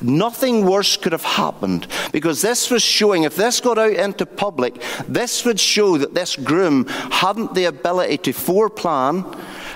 Nothing 0.00 0.64
worse 0.64 0.96
could 0.96 1.12
have 1.12 1.24
happened 1.24 1.88
because 2.12 2.40
this 2.40 2.70
was 2.70 2.82
showing, 2.82 3.24
if 3.24 3.34
this 3.34 3.60
got 3.60 3.78
out 3.78 3.92
into 3.92 4.26
public, 4.26 4.80
this 5.08 5.44
would 5.44 5.58
show 5.58 5.98
that 5.98 6.14
this 6.14 6.36
groom 6.36 6.86
hadn't 6.86 7.54
the 7.54 7.64
ability 7.64 8.18
to 8.18 8.32
foreplan 8.32 9.24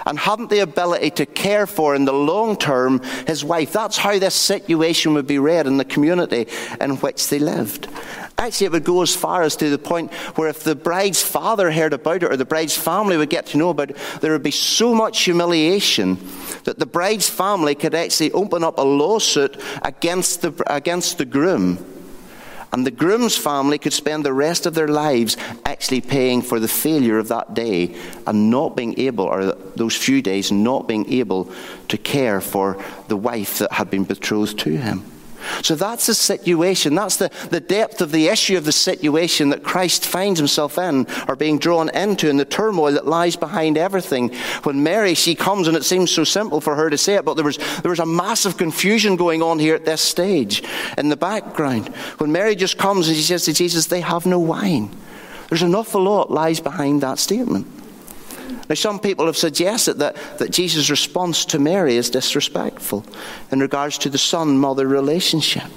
and 0.07 0.19
hadn't 0.19 0.51
the 0.51 0.61
ability 0.61 1.11
to 1.11 1.27
care 1.27 1.67
for 1.67 1.95
in 1.95 2.05
the 2.05 2.13
long 2.13 2.57
term 2.57 3.01
his 3.27 3.45
wife. 3.45 3.73
That's 3.73 3.97
how 3.97 4.19
this 4.19 4.35
situation 4.35 5.15
would 5.15 5.27
be 5.27 5.39
read 5.39 5.67
in 5.67 5.77
the 5.77 5.85
community 5.85 6.49
in 6.81 6.97
which 6.97 7.29
they 7.29 7.39
lived. 7.39 7.89
Actually, 8.39 8.67
it 8.67 8.73
would 8.73 8.85
go 8.85 9.03
as 9.03 9.15
far 9.15 9.43
as 9.43 9.55
to 9.57 9.71
the 9.71 9.79
point 9.79 10.13
where 10.37 10.49
if 10.49 10.65
the 10.65 10.75
bride's 10.75 11.23
father 11.23 11.71
heard 11.71 11.93
about 11.93 12.23
it 12.23 12.33
or 12.33 12.37
the 12.37 12.45
bride's 12.45 12.77
family 12.77 13.17
would 13.17 13.31
get 13.31 13.47
to 13.47 13.59
know 13.59 13.71
about 13.71 13.91
it, 13.91 13.97
there 14.21 14.33
would 14.33 14.43
be 14.43 14.51
so 14.51 14.95
much 14.95 15.23
humiliation 15.23 16.19
that 16.65 16.79
the 16.79 16.87
bride's 16.87 17.29
family 17.29 17.75
could 17.75 17.95
actually 17.95 18.33
open 18.33 18.65
up 18.65 18.79
a 18.79 18.83
lawsuit 18.83 19.61
against 19.83 20.43
the, 20.43 20.53
against 20.67 21.19
the 21.19 21.25
groom. 21.25 21.79
And 22.73 22.87
the 22.87 22.91
groom's 22.91 23.37
family 23.37 23.79
could 23.79 23.93
spend 23.93 24.25
the 24.25 24.33
rest 24.33 24.65
of 24.65 24.75
their 24.75 24.89
lives 24.89 25.37
actually 25.67 26.01
paying 26.01 26.41
for 26.41 26.59
the 26.59 26.69
failure 26.69 27.19
of 27.19 27.29
that 27.29 27.53
day 27.53 27.95
and 28.27 28.51
not 28.51 28.77
being 28.77 28.99
able, 28.99 29.27
or 29.27 29.53
those 29.77 29.95
few 29.95 30.23
days, 30.23 30.51
not 30.51 30.89
being 30.89 31.07
able 31.13 31.53
to 31.89 31.99
care 31.99 32.41
for 32.41 32.83
the 33.09 33.17
wife 33.17 33.59
that 33.59 33.73
had 33.73 33.91
been 33.91 34.05
betrothed 34.05 34.59
to 34.61 34.77
him. 34.77 35.05
So 35.63 35.75
that's 35.75 36.07
the 36.07 36.15
situation. 36.15 36.95
That's 36.95 37.17
the, 37.17 37.31
the 37.51 37.61
depth 37.61 38.01
of 38.01 38.13
the 38.13 38.29
issue 38.29 38.57
of 38.57 38.65
the 38.65 38.73
situation 38.73 39.51
that 39.51 39.63
Christ 39.63 40.07
finds 40.07 40.39
himself 40.39 40.79
in 40.79 41.07
or 41.29 41.37
being 41.37 41.59
drawn 41.59 41.89
into 41.91 42.29
and 42.31 42.39
the 42.39 42.45
turmoil 42.45 42.93
that 42.93 43.07
lies 43.07 43.37
behind 43.37 43.79
everything. 43.79 44.33
When 44.63 44.83
Mary, 44.83 45.15
she 45.15 45.35
comes 45.35 45.69
and 45.69 45.77
it 45.77 45.85
seems 45.85 46.11
so 46.11 46.25
simple 46.25 46.61
for 46.61 46.75
her 46.75 46.91
to 46.91 46.99
say 46.99 47.15
it, 47.15 47.25
but 47.25 47.35
there 47.35 47.45
was, 47.45 47.59
there 47.83 47.91
was 47.91 48.01
a 48.01 48.07
massive 48.07 48.57
confusion 48.57 49.17
going 49.17 49.43
on 49.43 49.59
here 49.59 49.75
at 49.75 49.85
this 49.85 50.01
stage 50.01 50.63
in 50.99 51.09
the 51.09 51.17
background. 51.17 51.89
When 52.19 52.33
Mary 52.33 52.55
just 52.55 52.79
comes 52.79 53.09
and 53.09 53.17
she 53.17 53.23
says 53.23 53.45
to 53.47 53.53
Jesus, 53.53 53.87
they 53.87 54.01
have 54.01 54.27
no 54.27 54.39
wine. 54.39 54.95
There's 55.49 55.63
an 55.63 55.75
awful 55.75 56.03
lot 56.03 56.31
lies 56.31 56.61
behind 56.61 57.03
that 57.03 57.19
statement. 57.19 57.82
Now, 58.69 58.75
some 58.75 58.99
people 58.99 59.27
have 59.27 59.37
suggested 59.37 59.95
that, 59.95 60.17
that 60.39 60.51
Jesus' 60.51 60.91
response 60.91 61.45
to 61.47 61.59
Mary 61.59 61.97
is 61.97 62.11
disrespectful 62.11 63.05
in 63.51 63.61
regards 63.61 63.99
to 63.99 64.11
the 64.11 64.19
son 64.19 64.59
mother 64.59 64.87
relationship. 64.87 65.71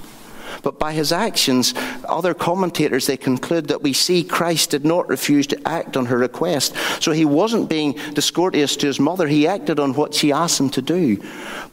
But 0.65 0.79
by 0.79 0.93
his 0.93 1.11
actions, 1.11 1.75
other 2.09 2.33
commentators 2.33 3.05
they 3.05 3.17
conclude 3.17 3.67
that 3.67 3.83
we 3.83 3.93
see 3.93 4.23
Christ 4.23 4.71
did 4.71 4.83
not 4.83 5.07
refuse 5.07 5.45
to 5.47 5.67
act 5.67 5.95
on 5.95 6.07
her 6.07 6.17
request. 6.17 6.75
So 7.03 7.11
he 7.11 7.25
wasn't 7.25 7.69
being 7.69 7.93
discourteous 8.13 8.75
to 8.77 8.87
his 8.87 8.99
mother, 8.99 9.27
he 9.27 9.47
acted 9.47 9.79
on 9.79 9.93
what 9.93 10.15
she 10.15 10.31
asked 10.31 10.59
him 10.59 10.71
to 10.71 10.81
do. 10.81 11.23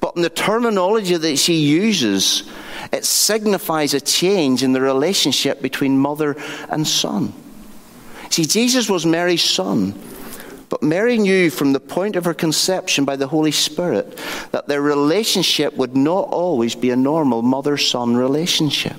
But 0.01 0.17
in 0.17 0.23
the 0.23 0.29
terminology 0.31 1.17
that 1.17 1.39
she 1.39 1.55
uses, 1.55 2.51
it 2.93 3.05
signifies 3.07 3.95
a 3.95 4.01
change 4.01 4.63
in 4.63 4.73
the 4.73 4.81
relationship 4.81 5.63
between 5.63 5.97
mother 5.97 6.37
and 6.69 6.87
son. 6.87 7.33
See, 8.29 8.45
Jesus 8.45 8.91
was 8.91 9.07
Mary's 9.07 9.45
son. 9.45 9.99
But 10.73 10.83
Mary 10.83 11.19
knew 11.19 11.51
from 11.51 11.75
the 11.75 11.81
point 11.81 12.17
of 12.17 12.25
her 12.25 12.33
conception 12.33 13.05
by 13.05 13.17
the 13.17 13.27
Holy 13.27 13.51
Spirit 13.53 14.19
that 14.53 14.69
their 14.69 14.81
relationship 14.81 15.77
would 15.77 15.95
not 15.95 16.31
always 16.31 16.75
be 16.75 16.89
a 16.89 16.97
normal 16.97 17.43
mother 17.43 17.77
son 17.77 18.17
relationship. 18.17 18.97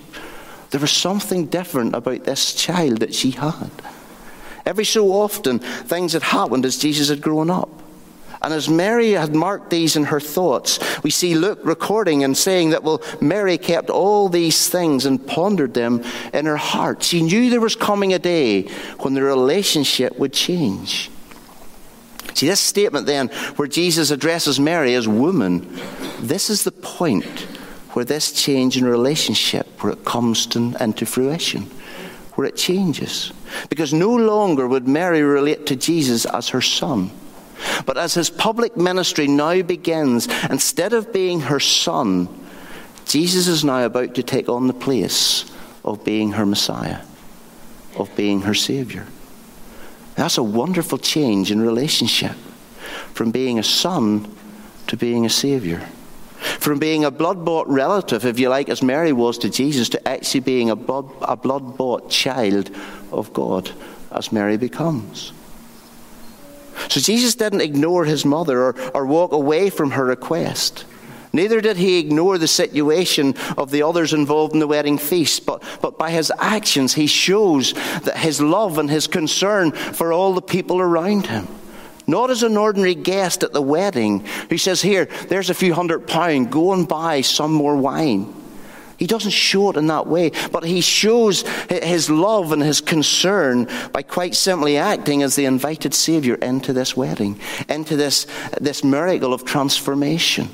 There 0.70 0.80
was 0.80 0.92
something 0.92 1.48
different 1.48 1.96
about 1.96 2.26
this 2.26 2.54
child 2.54 3.00
that 3.00 3.16
she 3.16 3.32
had. 3.32 3.72
Every 4.68 4.86
so 4.86 5.14
often, 5.14 5.58
things 5.58 6.14
had 6.14 6.22
happened 6.22 6.64
as 6.64 6.78
Jesus 6.78 7.10
had 7.10 7.22
grown 7.22 7.50
up. 7.50 7.72
And 8.44 8.54
as 8.54 8.70
Mary 8.70 9.14
had 9.14 9.34
marked 9.34 9.72
these 9.72 9.96
in 9.96 10.04
her 10.04 10.20
thoughts, 10.20 10.78
we 11.02 11.10
see 11.10 11.34
Luke 11.34 11.62
recording 11.64 12.24
and 12.24 12.38
saying 12.38 12.70
that, 12.70 12.84
well, 12.84 13.02
Mary 13.20 13.58
kept 13.58 13.90
all 13.90 14.30
these 14.30 14.70
things 14.70 15.08
and 15.08 15.26
pondered 15.26 15.74
them 15.74 16.04
in 16.36 16.46
her 16.46 16.58
heart. 16.58 17.02
She 17.02 17.24
knew 17.24 17.50
there 17.50 17.60
was 17.60 17.76
coming 17.76 18.14
a 18.14 18.20
day 18.20 18.68
when 19.00 19.16
the 19.16 19.24
relationship 19.24 20.20
would 20.20 20.34
change. 20.34 21.10
See, 22.44 22.50
this 22.50 22.60
statement 22.60 23.06
then, 23.06 23.30
where 23.56 23.70
Jesus 23.70 24.12
addresses 24.12 24.60
Mary 24.60 24.96
as 24.96 25.08
woman, 25.08 25.66
this 26.20 26.50
is 26.50 26.66
the 26.66 26.74
point 26.74 27.48
where 27.94 28.04
this 28.04 28.34
change 28.34 28.76
in 28.76 28.84
relationship, 28.84 29.82
where 29.82 29.94
it 29.94 30.04
comes 30.04 30.46
to, 30.48 30.76
into 30.82 31.06
fruition, 31.06 31.62
where 32.34 32.46
it 32.46 32.58
changes. 32.58 33.32
Because 33.70 33.94
no 33.94 34.14
longer 34.14 34.68
would 34.68 34.90
Mary 34.90 35.22
relate 35.22 35.66
to 35.68 35.78
Jesus 35.78 36.26
as 36.26 36.50
her 36.50 36.60
son. 36.60 37.12
But 37.86 37.98
as 37.98 38.14
his 38.14 38.30
public 38.30 38.76
ministry 38.76 39.30
now 39.30 39.62
begins, 39.62 40.28
instead 40.50 40.92
of 40.92 41.14
being 41.14 41.40
her 41.40 41.62
son, 41.62 42.28
Jesus 43.06 43.48
is 43.48 43.64
now 43.64 43.86
about 43.86 44.16
to 44.16 44.24
take 44.24 44.50
on 44.50 44.68
the 44.68 44.74
place 44.74 45.50
of 45.86 46.04
being 46.04 46.34
her 46.34 46.46
Messiah, 46.46 47.04
of 47.96 48.14
being 48.18 48.42
her 48.42 48.54
Savior. 48.54 49.08
That's 50.16 50.38
a 50.38 50.44
wonderful 50.44 50.98
change 50.98 51.52
in 51.52 51.62
relationship 51.62 52.36
from 53.14 53.32
being 53.32 53.60
a 53.60 53.64
son 53.64 54.34
to 54.88 54.98
being 54.98 55.26
a 55.26 55.30
savior. 55.30 55.88
From 56.60 56.78
being 56.78 57.06
a 57.06 57.12
blood 57.12 57.46
bought 57.46 57.68
relative, 57.68 58.26
if 58.26 58.38
you 58.38 58.50
like, 58.50 58.70
as 58.70 58.84
Mary 58.84 59.14
was 59.14 59.38
to 59.40 59.50
Jesus, 59.50 59.90
to 59.90 60.08
actually 60.08 60.42
being 60.42 60.70
a 60.70 60.76
blood 60.76 61.78
bought 61.78 62.10
child 62.10 62.70
of 63.12 63.32
God, 63.34 63.72
as 64.12 64.32
Mary 64.32 64.58
becomes. 64.58 65.32
So 66.90 67.00
Jesus 67.00 67.36
didn't 67.36 67.62
ignore 67.62 68.06
his 68.06 68.26
mother 68.26 68.62
or, 68.62 68.92
or 68.92 69.06
walk 69.06 69.32
away 69.32 69.70
from 69.70 69.92
her 69.92 70.06
request. 70.06 70.86
Neither 71.36 71.62
did 71.62 71.78
he 71.78 71.98
ignore 71.98 72.38
the 72.38 72.48
situation 72.48 73.34
of 73.58 73.72
the 73.72 73.82
others 73.82 74.14
involved 74.14 74.54
in 74.54 74.60
the 74.60 74.68
wedding 74.68 75.00
feast, 75.00 75.48
but, 75.48 75.64
but 75.82 75.98
by 75.98 76.12
his 76.12 76.32
actions, 76.38 76.94
he 76.94 77.08
shows 77.08 77.74
that 77.74 78.18
his 78.18 78.40
love 78.40 78.78
and 78.78 78.90
his 78.90 79.08
concern 79.08 79.72
for 79.72 80.14
all 80.14 80.36
the 80.36 80.44
people 80.44 80.80
around 80.80 81.26
him. 81.26 81.48
Not 82.06 82.30
as 82.30 82.44
an 82.44 82.56
ordinary 82.56 82.94
guest 82.94 83.44
at 83.44 83.52
the 83.52 83.62
wedding 83.62 84.26
who 84.50 84.60
says, 84.60 84.84
Here, 84.84 85.06
there's 85.28 85.50
a 85.50 85.56
few 85.56 85.74
hundred 85.74 86.08
pounds, 86.08 86.54
go 86.54 86.72
and 86.72 86.88
buy 86.88 87.22
some 87.22 87.52
more 87.52 87.78
wine. 87.78 88.32
He 88.98 89.08
doesn't 89.08 89.32
show 89.32 89.72
it 89.72 89.78
in 89.78 89.88
that 89.88 90.06
way, 90.06 90.32
but 90.52 90.64
he 90.64 90.82
shows 90.82 91.42
his 91.68 92.12
love 92.12 92.52
and 92.52 92.62
his 92.62 92.80
concern 92.80 93.68
by 93.92 94.04
quite 94.04 94.36
simply 94.36 94.78
acting 94.78 95.24
as 95.24 95.36
the 95.36 95.46
invited 95.46 95.96
Savior 95.96 96.36
into 96.36 96.74
this 96.74 96.96
wedding, 96.96 97.40
into 97.68 97.96
this, 97.96 98.28
this 98.62 98.84
miracle 98.84 99.34
of 99.34 99.46
transformation. 99.46 100.50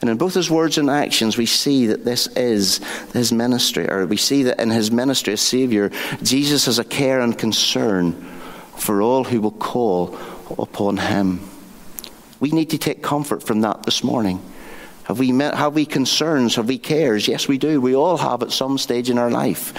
And 0.00 0.10
in 0.10 0.18
both 0.18 0.34
his 0.34 0.50
words 0.50 0.78
and 0.78 0.90
actions, 0.90 1.36
we 1.36 1.46
see 1.46 1.86
that 1.86 2.04
this 2.04 2.26
is 2.28 2.78
his 3.12 3.32
ministry, 3.32 3.88
or 3.88 4.06
we 4.06 4.16
see 4.16 4.44
that 4.44 4.60
in 4.60 4.70
his 4.70 4.90
ministry 4.90 5.32
as 5.32 5.40
Savior, 5.40 5.90
Jesus 6.22 6.66
has 6.66 6.78
a 6.78 6.84
care 6.84 7.20
and 7.20 7.36
concern 7.36 8.12
for 8.76 9.00
all 9.00 9.24
who 9.24 9.40
will 9.40 9.52
call 9.52 10.16
upon 10.58 10.98
him. 10.98 11.40
We 12.40 12.50
need 12.50 12.70
to 12.70 12.78
take 12.78 13.02
comfort 13.02 13.42
from 13.42 13.62
that 13.62 13.84
this 13.84 14.04
morning. 14.04 14.42
Have 15.04 15.18
we, 15.18 15.32
met, 15.32 15.54
have 15.54 15.74
we 15.74 15.86
concerns? 15.86 16.56
Have 16.56 16.68
we 16.68 16.78
cares? 16.78 17.28
Yes, 17.28 17.48
we 17.48 17.58
do. 17.58 17.80
We 17.80 17.94
all 17.94 18.16
have 18.16 18.42
at 18.42 18.52
some 18.52 18.76
stage 18.76 19.08
in 19.08 19.18
our 19.18 19.30
life. 19.30 19.72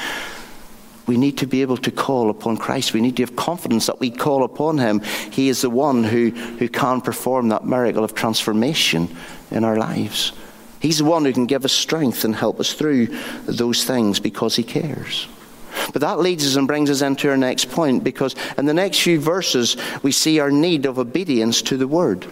We 1.07 1.17
need 1.17 1.37
to 1.37 1.47
be 1.47 1.61
able 1.61 1.77
to 1.77 1.91
call 1.91 2.29
upon 2.29 2.57
Christ. 2.57 2.93
We 2.93 3.01
need 3.01 3.15
to 3.17 3.23
have 3.23 3.35
confidence 3.35 3.87
that 3.87 3.99
we 3.99 4.11
call 4.11 4.43
upon 4.43 4.77
Him. 4.77 4.99
He 5.31 5.47
is 5.47 5.61
the 5.61 5.69
one 5.69 6.03
who, 6.03 6.29
who 6.29 6.67
can 6.67 7.01
perform 7.01 7.49
that 7.49 7.65
miracle 7.65 8.03
of 8.03 8.13
transformation 8.13 9.15
in 9.49 9.63
our 9.63 9.77
lives. 9.77 10.33
He's 10.81 10.99
the 10.99 11.05
one 11.05 11.25
who 11.25 11.33
can 11.33 11.47
give 11.47 11.65
us 11.65 11.73
strength 11.73 12.25
and 12.25 12.35
help 12.35 12.59
us 12.59 12.73
through 12.73 13.07
those 13.45 13.85
things 13.85 14.19
because 14.19 14.55
He 14.55 14.63
cares. 14.63 15.27
But 15.93 16.01
that 16.01 16.19
leads 16.19 16.45
us 16.45 16.55
and 16.55 16.67
brings 16.67 16.89
us 16.89 17.01
into 17.01 17.29
our 17.29 17.37
next 17.37 17.71
point 17.71 18.03
because 18.03 18.35
in 18.57 18.65
the 18.65 18.73
next 18.73 19.01
few 19.01 19.19
verses 19.19 19.77
we 20.03 20.11
see 20.11 20.39
our 20.39 20.51
need 20.51 20.85
of 20.85 20.99
obedience 20.99 21.61
to 21.63 21.77
the 21.77 21.87
Word. 21.87 22.27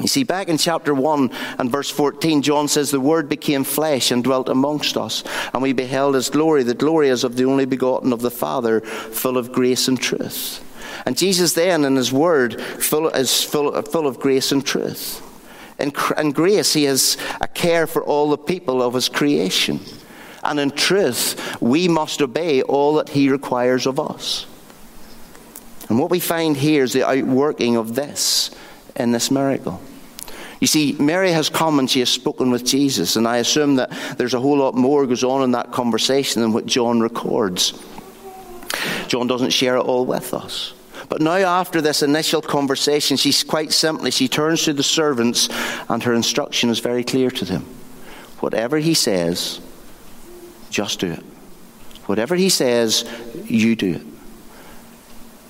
You 0.00 0.08
see, 0.08 0.24
back 0.24 0.48
in 0.48 0.58
chapter 0.58 0.92
1 0.92 1.30
and 1.58 1.70
verse 1.70 1.88
14, 1.88 2.42
John 2.42 2.66
says, 2.66 2.90
The 2.90 2.98
Word 2.98 3.28
became 3.28 3.62
flesh 3.62 4.10
and 4.10 4.24
dwelt 4.24 4.48
amongst 4.48 4.96
us, 4.96 5.22
and 5.52 5.62
we 5.62 5.72
beheld 5.72 6.16
His 6.16 6.30
glory, 6.30 6.64
the 6.64 6.74
glory 6.74 7.10
as 7.10 7.22
of 7.22 7.36
the 7.36 7.44
only 7.44 7.64
begotten 7.64 8.12
of 8.12 8.20
the 8.20 8.30
Father, 8.30 8.80
full 8.80 9.38
of 9.38 9.52
grace 9.52 9.86
and 9.86 10.00
truth. 10.00 10.62
And 11.06 11.16
Jesus 11.16 11.52
then, 11.52 11.84
in 11.84 11.94
His 11.94 12.12
Word, 12.12 12.60
full, 12.60 13.08
is 13.08 13.44
full, 13.44 13.80
full 13.82 14.06
of 14.08 14.18
grace 14.18 14.50
and 14.50 14.66
truth. 14.66 15.22
In, 15.78 15.92
in 16.18 16.32
grace, 16.32 16.72
He 16.72 16.84
has 16.84 17.16
a 17.40 17.46
care 17.46 17.86
for 17.86 18.02
all 18.02 18.30
the 18.30 18.38
people 18.38 18.82
of 18.82 18.94
His 18.94 19.08
creation. 19.08 19.78
And 20.42 20.58
in 20.58 20.72
truth, 20.72 21.60
we 21.60 21.86
must 21.86 22.20
obey 22.20 22.62
all 22.62 22.94
that 22.94 23.10
He 23.10 23.30
requires 23.30 23.86
of 23.86 24.00
us. 24.00 24.46
And 25.88 26.00
what 26.00 26.10
we 26.10 26.18
find 26.18 26.56
here 26.56 26.82
is 26.82 26.94
the 26.94 27.06
outworking 27.06 27.76
of 27.76 27.94
this 27.94 28.50
in 28.96 29.12
this 29.12 29.30
miracle. 29.30 29.80
You 30.60 30.66
see, 30.66 30.96
Mary 30.98 31.30
has 31.32 31.50
come 31.50 31.78
and 31.78 31.90
she 31.90 31.98
has 32.00 32.08
spoken 32.08 32.50
with 32.50 32.64
Jesus, 32.64 33.16
and 33.16 33.28
I 33.28 33.38
assume 33.38 33.76
that 33.76 33.90
there's 34.16 34.34
a 34.34 34.40
whole 34.40 34.58
lot 34.58 34.74
more 34.74 35.06
goes 35.06 35.24
on 35.24 35.42
in 35.42 35.50
that 35.50 35.72
conversation 35.72 36.40
than 36.40 36.52
what 36.52 36.66
John 36.66 37.00
records. 37.00 37.78
John 39.08 39.26
doesn't 39.26 39.50
share 39.50 39.76
it 39.76 39.80
all 39.80 40.06
with 40.06 40.32
us. 40.32 40.72
But 41.08 41.20
now, 41.20 41.36
after 41.36 41.80
this 41.80 42.02
initial 42.02 42.40
conversation, 42.40 43.16
she's 43.16 43.44
quite 43.44 43.72
simply, 43.72 44.10
she 44.10 44.26
turns 44.26 44.64
to 44.64 44.72
the 44.72 44.82
servants, 44.82 45.48
and 45.88 46.02
her 46.02 46.14
instruction 46.14 46.70
is 46.70 46.78
very 46.78 47.04
clear 47.04 47.30
to 47.30 47.44
them. 47.44 47.66
Whatever 48.40 48.78
he 48.78 48.94
says, 48.94 49.60
just 50.70 51.00
do 51.00 51.12
it. 51.12 51.22
Whatever 52.06 52.36
he 52.36 52.48
says, 52.48 53.08
you 53.44 53.76
do 53.76 53.94
it. 53.96 54.06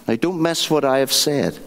Now, 0.08 0.16
don't 0.16 0.42
miss 0.42 0.68
what 0.68 0.84
I 0.84 0.98
have 0.98 1.12
said. 1.12 1.58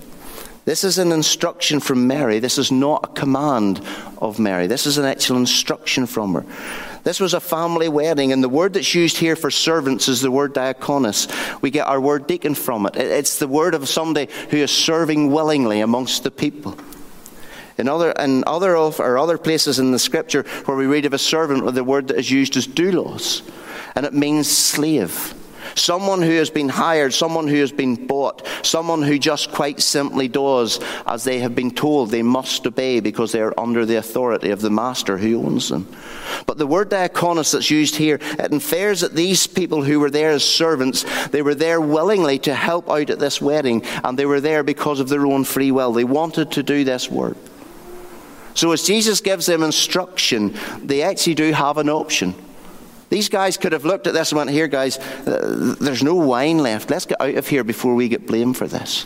This 0.67 0.83
is 0.83 0.97
an 0.97 1.13
instruction 1.13 1.79
from 1.79 2.07
Mary. 2.07 2.39
This 2.39 2.57
is 2.57 2.73
not 2.73 3.05
a 3.05 3.13
command 3.13 3.81
of 4.17 4.37
Mary. 4.37 4.67
This 4.67 4.85
is 4.85 4.97
an 4.97 5.05
actual 5.05 5.37
instruction 5.37 6.05
from 6.05 6.33
her. 6.33 6.45
This 7.05 7.21
was 7.21 7.33
a 7.33 7.39
family 7.39 7.87
wedding, 7.87 8.33
and 8.33 8.43
the 8.43 8.49
word 8.49 8.73
that's 8.73 8.93
used 8.93 9.15
here 9.15 9.37
for 9.37 9.49
servants 9.49 10.09
is 10.09 10.19
the 10.19 10.29
word 10.29 10.53
diakonos. 10.53 11.61
We 11.61 11.71
get 11.71 11.87
our 11.87 12.01
word 12.01 12.27
deacon 12.27 12.53
from 12.53 12.85
it. 12.85 12.97
It's 12.97 13.39
the 13.39 13.47
word 13.47 13.75
of 13.75 13.87
somebody 13.87 14.29
who 14.49 14.57
is 14.57 14.69
serving 14.69 15.31
willingly 15.31 15.79
amongst 15.79 16.23
the 16.23 16.31
people. 16.31 16.77
In 17.77 17.87
other, 17.87 18.11
in 18.11 18.43
other 18.45 18.75
of, 18.75 18.99
or 18.99 19.17
other 19.17 19.37
places 19.37 19.79
in 19.79 19.93
the 19.93 19.99
scripture 19.99 20.43
where 20.65 20.75
we 20.75 20.85
read 20.85 21.05
of 21.05 21.13
a 21.13 21.17
servant, 21.17 21.75
the 21.75 21.83
word 21.85 22.09
that 22.09 22.17
is 22.17 22.29
used 22.29 22.57
is 22.57 22.67
doulos, 22.67 23.41
and 23.95 24.05
it 24.05 24.13
means 24.13 24.51
slave. 24.51 25.33
Someone 25.77 26.23
who 26.23 26.31
has 26.31 26.49
been 26.49 26.69
hired, 26.69 27.13
someone 27.13 27.47
who 27.47 27.57
has 27.57 27.71
been 27.71 28.07
bought, 28.07 28.45
someone 28.63 29.03
who 29.03 29.19
just 29.19 29.51
quite 29.51 29.79
simply 29.79 30.27
does 30.27 30.79
as 31.05 31.23
they 31.23 31.39
have 31.39 31.53
been 31.53 31.69
told 31.69 32.09
they 32.09 32.23
must 32.23 32.65
obey 32.65 32.99
because 32.99 33.31
they 33.31 33.41
are 33.41 33.53
under 33.59 33.85
the 33.85 33.97
authority 33.97 34.49
of 34.49 34.61
the 34.61 34.71
master 34.71 35.17
who 35.17 35.45
owns 35.45 35.69
them. 35.69 35.87
But 36.47 36.57
the 36.57 36.65
word 36.65 36.89
diakonos 36.89 37.51
that's 37.51 37.69
used 37.69 37.95
here, 37.95 38.19
it 38.21 38.51
infers 38.51 39.01
that 39.01 39.13
these 39.13 39.45
people 39.45 39.83
who 39.83 39.99
were 39.99 40.09
there 40.09 40.31
as 40.31 40.43
servants, 40.43 41.05
they 41.27 41.43
were 41.43 41.55
there 41.55 41.79
willingly 41.79 42.39
to 42.39 42.55
help 42.55 42.89
out 42.89 43.11
at 43.11 43.19
this 43.19 43.39
wedding, 43.39 43.83
and 44.03 44.17
they 44.17 44.25
were 44.25 44.41
there 44.41 44.63
because 44.63 44.99
of 44.99 45.09
their 45.09 45.27
own 45.27 45.43
free 45.43 45.69
will. 45.69 45.93
They 45.93 46.03
wanted 46.03 46.51
to 46.53 46.63
do 46.63 46.85
this 46.85 47.11
work. 47.11 47.37
So 48.55 48.71
as 48.71 48.81
Jesus 48.81 49.21
gives 49.21 49.45
them 49.45 49.61
instruction, 49.61 50.55
they 50.81 51.03
actually 51.03 51.35
do 51.35 51.51
have 51.51 51.77
an 51.77 51.89
option. 51.89 52.33
These 53.09 53.29
guys 53.29 53.57
could 53.57 53.71
have 53.71 53.85
looked 53.85 54.07
at 54.07 54.13
this 54.13 54.31
and 54.31 54.37
went, 54.37 54.49
Here, 54.49 54.67
guys, 54.67 54.97
uh, 54.97 55.75
there's 55.79 56.03
no 56.03 56.15
wine 56.15 56.57
left. 56.57 56.89
Let's 56.89 57.05
get 57.05 57.21
out 57.21 57.35
of 57.35 57.47
here 57.47 57.63
before 57.63 57.95
we 57.95 58.09
get 58.09 58.27
blamed 58.27 58.57
for 58.57 58.67
this. 58.67 59.05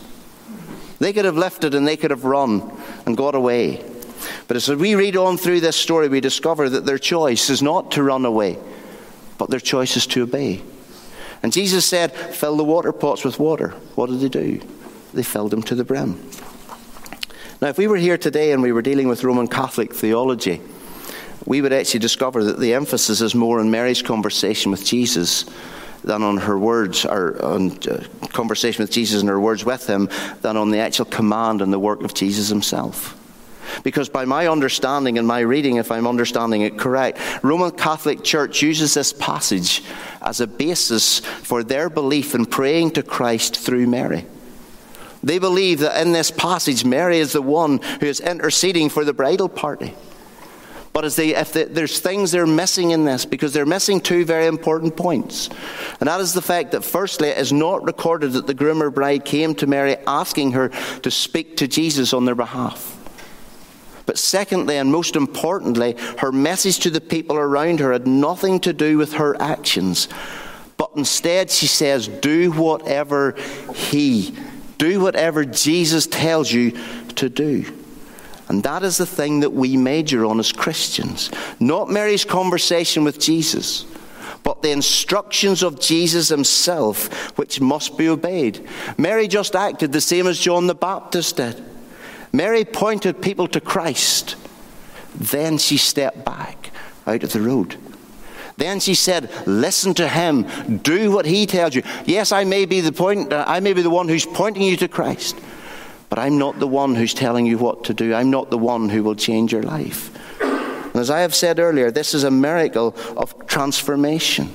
They 0.99 1.13
could 1.13 1.25
have 1.25 1.37
lifted 1.37 1.73
and 1.75 1.87
they 1.87 1.97
could 1.97 2.11
have 2.11 2.25
run 2.25 2.71
and 3.05 3.17
got 3.17 3.35
away. 3.35 3.83
But 4.47 4.57
as 4.57 4.69
we 4.69 4.95
read 4.95 5.17
on 5.17 5.37
through 5.37 5.61
this 5.61 5.75
story, 5.75 6.07
we 6.07 6.19
discover 6.19 6.69
that 6.69 6.85
their 6.85 6.99
choice 6.99 7.49
is 7.49 7.61
not 7.61 7.91
to 7.91 8.03
run 8.03 8.25
away, 8.25 8.57
but 9.37 9.49
their 9.49 9.59
choice 9.59 9.97
is 9.97 10.05
to 10.07 10.23
obey. 10.23 10.61
And 11.43 11.51
Jesus 11.51 11.85
said, 11.85 12.11
Fill 12.11 12.57
the 12.57 12.63
water 12.63 12.91
pots 12.91 13.23
with 13.23 13.39
water. 13.39 13.69
What 13.95 14.09
did 14.09 14.19
they 14.19 14.29
do? 14.29 14.61
They 15.13 15.23
filled 15.23 15.51
them 15.51 15.63
to 15.63 15.75
the 15.75 15.83
brim. 15.83 16.23
Now, 17.61 17.67
if 17.67 17.77
we 17.77 17.87
were 17.87 17.97
here 17.97 18.17
today 18.17 18.51
and 18.51 18.61
we 18.61 18.71
were 18.71 18.81
dealing 18.81 19.07
with 19.07 19.23
Roman 19.23 19.47
Catholic 19.47 19.93
theology, 19.93 20.61
we 21.45 21.61
would 21.61 21.73
actually 21.73 21.99
discover 21.99 22.43
that 22.45 22.59
the 22.59 22.73
emphasis 22.73 23.21
is 23.21 23.35
more 23.35 23.59
on 23.59 23.71
Mary's 23.71 24.01
conversation 24.01 24.71
with 24.71 24.85
Jesus 24.85 25.45
than 26.03 26.23
on 26.23 26.37
her 26.37 26.57
words, 26.57 27.05
or 27.05 27.43
on 27.43 27.71
uh, 27.87 28.03
conversation 28.29 28.83
with 28.83 28.91
Jesus 28.91 29.21
and 29.21 29.29
her 29.29 29.39
words 29.39 29.63
with 29.63 29.87
him, 29.87 30.09
than 30.41 30.57
on 30.57 30.71
the 30.71 30.79
actual 30.79 31.05
command 31.05 31.61
and 31.61 31.71
the 31.71 31.79
work 31.79 32.01
of 32.03 32.13
Jesus 32.13 32.49
himself. 32.49 33.17
Because 33.83 34.09
by 34.09 34.25
my 34.25 34.47
understanding 34.47 35.17
and 35.17 35.27
my 35.27 35.39
reading, 35.39 35.77
if 35.77 35.91
I'm 35.91 36.07
understanding 36.07 36.61
it 36.61 36.77
correct, 36.77 37.19
Roman 37.43 37.71
Catholic 37.71 38.23
Church 38.23 38.61
uses 38.61 38.93
this 38.93 39.13
passage 39.13 39.83
as 40.21 40.41
a 40.41 40.47
basis 40.47 41.19
for 41.19 41.63
their 41.63 41.89
belief 41.89 42.35
in 42.35 42.45
praying 42.45 42.91
to 42.91 43.03
Christ 43.03 43.57
through 43.57 43.87
Mary. 43.87 44.25
They 45.23 45.39
believe 45.39 45.79
that 45.79 46.01
in 46.01 46.13
this 46.13 46.31
passage, 46.31 46.83
Mary 46.83 47.19
is 47.19 47.33
the 47.33 47.41
one 47.41 47.77
who 47.99 48.07
is 48.07 48.19
interceding 48.19 48.89
for 48.89 49.05
the 49.05 49.13
bridal 49.13 49.49
party. 49.49 49.93
But 50.93 51.05
as 51.05 51.15
they, 51.15 51.35
if 51.35 51.53
they, 51.53 51.63
there's 51.63 51.99
things 51.99 52.31
they're 52.31 52.45
missing 52.45 52.91
in 52.91 53.05
this, 53.05 53.25
because 53.25 53.53
they're 53.53 53.65
missing 53.65 54.01
two 54.01 54.25
very 54.25 54.47
important 54.47 54.97
points. 54.97 55.49
And 55.99 56.07
that 56.07 56.19
is 56.19 56.33
the 56.33 56.41
fact 56.41 56.71
that, 56.71 56.83
firstly, 56.83 57.29
it 57.29 57.37
is 57.37 57.53
not 57.53 57.83
recorded 57.85 58.33
that 58.33 58.47
the 58.47 58.53
groom 58.53 58.83
or 58.83 58.89
bride 58.89 59.23
came 59.23 59.55
to 59.55 59.67
Mary 59.67 59.95
asking 60.05 60.51
her 60.51 60.69
to 61.01 61.11
speak 61.11 61.57
to 61.57 61.67
Jesus 61.67 62.13
on 62.13 62.25
their 62.25 62.35
behalf. 62.35 62.97
But 64.05 64.17
secondly, 64.17 64.77
and 64.77 64.91
most 64.91 65.15
importantly, 65.15 65.95
her 66.17 66.31
message 66.31 66.79
to 66.79 66.89
the 66.89 66.99
people 66.99 67.37
around 67.37 67.79
her 67.79 67.93
had 67.93 68.07
nothing 68.07 68.59
to 68.61 68.73
do 68.73 68.97
with 68.97 69.13
her 69.13 69.41
actions. 69.41 70.09
But 70.75 70.91
instead, 70.97 71.49
she 71.49 71.67
says, 71.67 72.09
Do 72.09 72.51
whatever 72.51 73.35
He, 73.73 74.35
do 74.77 74.99
whatever 74.99 75.45
Jesus 75.45 76.07
tells 76.07 76.51
you 76.51 76.71
to 77.15 77.29
do. 77.29 77.71
And 78.51 78.63
that 78.63 78.83
is 78.83 78.97
the 78.97 79.05
thing 79.05 79.39
that 79.39 79.51
we 79.51 79.77
major 79.77 80.25
on 80.25 80.37
as 80.37 80.51
Christians. 80.51 81.31
Not 81.61 81.89
Mary's 81.89 82.25
conversation 82.25 83.05
with 83.05 83.17
Jesus, 83.17 83.85
but 84.43 84.61
the 84.61 84.71
instructions 84.71 85.63
of 85.63 85.79
Jesus 85.79 86.27
himself, 86.27 87.37
which 87.37 87.61
must 87.61 87.97
be 87.97 88.09
obeyed. 88.09 88.67
Mary 88.97 89.29
just 89.29 89.55
acted 89.55 89.93
the 89.93 90.01
same 90.01 90.27
as 90.27 90.37
John 90.37 90.67
the 90.67 90.75
Baptist 90.75 91.37
did. 91.37 91.63
Mary 92.33 92.65
pointed 92.65 93.21
people 93.21 93.47
to 93.47 93.61
Christ. 93.61 94.35
Then 95.15 95.57
she 95.57 95.77
stepped 95.77 96.25
back 96.25 96.71
out 97.07 97.23
of 97.23 97.31
the 97.31 97.39
road. 97.39 97.77
Then 98.57 98.81
she 98.81 98.95
said, 98.95 99.31
Listen 99.47 99.93
to 99.93 100.09
him. 100.09 100.77
Do 100.79 101.09
what 101.09 101.25
he 101.25 101.45
tells 101.45 101.73
you. 101.73 101.83
Yes, 102.03 102.33
I 102.33 102.43
may 102.43 102.65
be 102.65 102.81
the 102.81 102.91
point, 102.91 103.31
uh, 103.31 103.45
I 103.47 103.61
may 103.61 103.71
be 103.71 103.81
the 103.81 103.89
one 103.89 104.09
who's 104.09 104.25
pointing 104.25 104.63
you 104.63 104.75
to 104.75 104.89
Christ. 104.89 105.37
But 106.11 106.19
I'm 106.19 106.37
not 106.37 106.59
the 106.59 106.67
one 106.67 106.93
who's 106.93 107.13
telling 107.13 107.45
you 107.45 107.57
what 107.57 107.85
to 107.85 107.93
do. 107.93 108.13
I'm 108.13 108.29
not 108.29 108.51
the 108.51 108.57
one 108.57 108.89
who 108.89 109.01
will 109.01 109.15
change 109.15 109.53
your 109.53 109.63
life. 109.63 110.11
And 110.41 110.97
as 110.97 111.09
I 111.09 111.21
have 111.21 111.33
said 111.33 111.57
earlier, 111.57 111.89
this 111.89 112.13
is 112.13 112.25
a 112.25 112.29
miracle 112.29 112.93
of 113.15 113.47
transformation. 113.47 114.51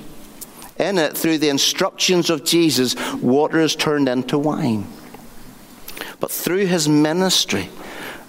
In 0.77 0.99
it, 0.99 1.17
through 1.17 1.39
the 1.39 1.49
instructions 1.49 2.29
of 2.29 2.45
Jesus, 2.45 2.95
water 3.15 3.59
is 3.59 3.75
turned 3.75 4.07
into 4.07 4.37
wine. 4.37 4.85
But 6.19 6.31
through 6.31 6.67
his 6.67 6.87
ministry, 6.87 7.69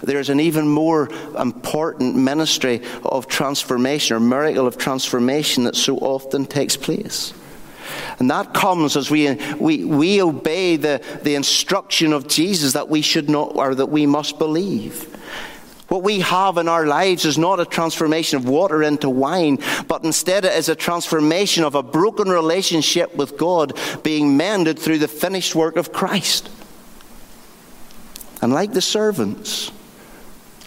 there's 0.01 0.29
an 0.29 0.39
even 0.39 0.67
more 0.67 1.07
important 1.37 2.15
ministry 2.15 2.81
of 3.03 3.27
transformation 3.27 4.17
or 4.17 4.19
miracle 4.19 4.65
of 4.65 4.79
transformation 4.79 5.65
that 5.65 5.75
so 5.75 5.97
often 5.97 6.47
takes 6.47 6.75
place. 6.75 7.31
And 8.19 8.29
that 8.29 8.53
comes 8.53 8.97
as 8.97 9.09
we, 9.09 9.33
we, 9.55 9.85
we 9.85 10.21
obey 10.21 10.75
the, 10.75 11.01
the 11.23 11.35
instruction 11.35 12.11
of 12.11 12.27
Jesus 12.27 12.73
that 12.73 12.89
we 12.89 13.01
should 13.01 13.29
not, 13.29 13.55
or 13.55 13.73
that 13.73 13.87
we 13.87 14.05
must 14.05 14.37
believe. 14.37 15.03
What 15.87 16.03
we 16.03 16.19
have 16.19 16.57
in 16.57 16.67
our 16.67 16.85
lives 16.85 17.25
is 17.25 17.37
not 17.37 17.59
a 17.59 17.65
transformation 17.65 18.37
of 18.37 18.47
water 18.47 18.83
into 18.83 19.09
wine, 19.09 19.57
but 19.87 20.03
instead 20.03 20.45
it 20.45 20.53
is 20.53 20.69
a 20.69 20.75
transformation 20.75 21.63
of 21.63 21.73
a 21.73 21.81
broken 21.81 22.29
relationship 22.29 23.15
with 23.15 23.37
God 23.37 23.77
being 24.03 24.37
mended 24.37 24.77
through 24.77 24.99
the 24.99 25.07
finished 25.07 25.55
work 25.55 25.77
of 25.77 25.91
Christ. 25.91 26.49
And 28.41 28.53
like 28.53 28.73
the 28.73 28.81
servants, 28.81 29.71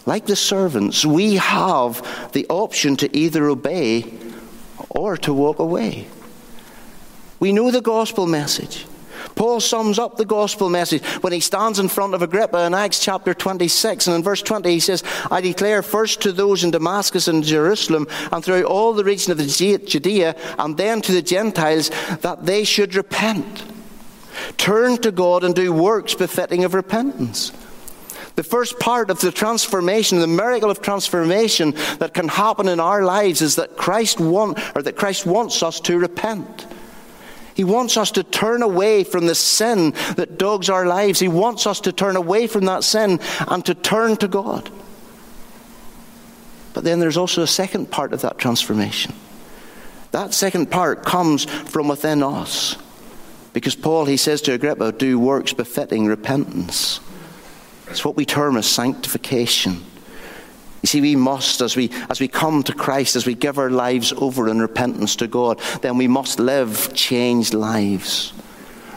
like 0.06 0.26
the 0.26 0.36
servants, 0.36 1.06
we 1.06 1.36
have 1.36 2.32
the 2.32 2.46
option 2.48 2.96
to 2.96 3.16
either 3.16 3.48
obey 3.48 4.12
or 4.90 5.16
to 5.18 5.32
walk 5.32 5.60
away. 5.60 6.08
We 7.42 7.50
know 7.50 7.72
the 7.72 7.80
gospel 7.80 8.28
message. 8.28 8.86
Paul 9.34 9.58
sums 9.58 9.98
up 9.98 10.16
the 10.16 10.24
gospel 10.24 10.70
message 10.70 11.04
when 11.22 11.32
he 11.32 11.40
stands 11.40 11.80
in 11.80 11.88
front 11.88 12.14
of 12.14 12.22
Agrippa 12.22 12.64
in 12.66 12.72
Acts 12.72 13.00
chapter 13.00 13.34
26. 13.34 14.06
And 14.06 14.14
in 14.14 14.22
verse 14.22 14.42
20, 14.42 14.70
he 14.70 14.78
says, 14.78 15.02
I 15.28 15.40
declare 15.40 15.82
first 15.82 16.20
to 16.20 16.30
those 16.30 16.62
in 16.62 16.70
Damascus 16.70 17.26
and 17.26 17.42
Jerusalem 17.42 18.06
and 18.30 18.44
throughout 18.44 18.66
all 18.66 18.92
the 18.92 19.02
region 19.02 19.32
of 19.32 19.38
Judea 19.40 20.36
and 20.56 20.76
then 20.76 21.02
to 21.02 21.10
the 21.10 21.20
Gentiles 21.20 21.90
that 22.20 22.46
they 22.46 22.62
should 22.62 22.94
repent. 22.94 23.64
Turn 24.56 24.96
to 24.98 25.10
God 25.10 25.42
and 25.42 25.52
do 25.52 25.72
works 25.72 26.14
befitting 26.14 26.62
of 26.62 26.74
repentance. 26.74 27.50
The 28.36 28.44
first 28.44 28.78
part 28.78 29.10
of 29.10 29.18
the 29.18 29.32
transformation, 29.32 30.20
the 30.20 30.28
miracle 30.28 30.70
of 30.70 30.80
transformation 30.80 31.72
that 31.98 32.14
can 32.14 32.28
happen 32.28 32.68
in 32.68 32.78
our 32.78 33.02
lives 33.02 33.42
is 33.42 33.56
that 33.56 33.76
Christ 33.76 34.20
want, 34.20 34.60
or 34.76 34.82
that 34.82 34.96
Christ 34.96 35.26
wants 35.26 35.60
us 35.64 35.80
to 35.80 35.98
repent. 35.98 36.68
He 37.54 37.64
wants 37.64 37.96
us 37.96 38.10
to 38.12 38.22
turn 38.22 38.62
away 38.62 39.04
from 39.04 39.26
the 39.26 39.34
sin 39.34 39.92
that 40.16 40.38
dogs 40.38 40.70
our 40.70 40.86
lives. 40.86 41.20
He 41.20 41.28
wants 41.28 41.66
us 41.66 41.80
to 41.80 41.92
turn 41.92 42.16
away 42.16 42.46
from 42.46 42.64
that 42.66 42.84
sin 42.84 43.20
and 43.46 43.64
to 43.66 43.74
turn 43.74 44.16
to 44.16 44.28
God. 44.28 44.70
But 46.74 46.84
then 46.84 47.00
there's 47.00 47.18
also 47.18 47.42
a 47.42 47.46
second 47.46 47.90
part 47.90 48.12
of 48.12 48.22
that 48.22 48.38
transformation. 48.38 49.14
That 50.12 50.32
second 50.34 50.70
part 50.70 51.04
comes 51.04 51.44
from 51.44 51.88
within 51.88 52.22
us. 52.22 52.76
Because 53.52 53.74
Paul, 53.74 54.06
he 54.06 54.16
says 54.16 54.40
to 54.42 54.52
Agrippa, 54.52 54.92
do 54.92 55.18
works 55.18 55.52
befitting 55.52 56.06
repentance. 56.06 57.00
It's 57.88 58.04
what 58.04 58.16
we 58.16 58.24
term 58.24 58.56
as 58.56 58.66
sanctification. 58.66 59.84
You 60.82 60.88
see, 60.88 61.00
we 61.00 61.16
must, 61.16 61.60
as 61.60 61.76
we, 61.76 61.90
as 62.10 62.20
we 62.20 62.26
come 62.26 62.64
to 62.64 62.74
Christ, 62.74 63.14
as 63.14 63.24
we 63.24 63.34
give 63.34 63.56
our 63.58 63.70
lives 63.70 64.12
over 64.16 64.48
in 64.48 64.60
repentance 64.60 65.14
to 65.16 65.28
God, 65.28 65.60
then 65.80 65.96
we 65.96 66.08
must 66.08 66.40
live 66.40 66.92
changed 66.92 67.54
lives. 67.54 68.32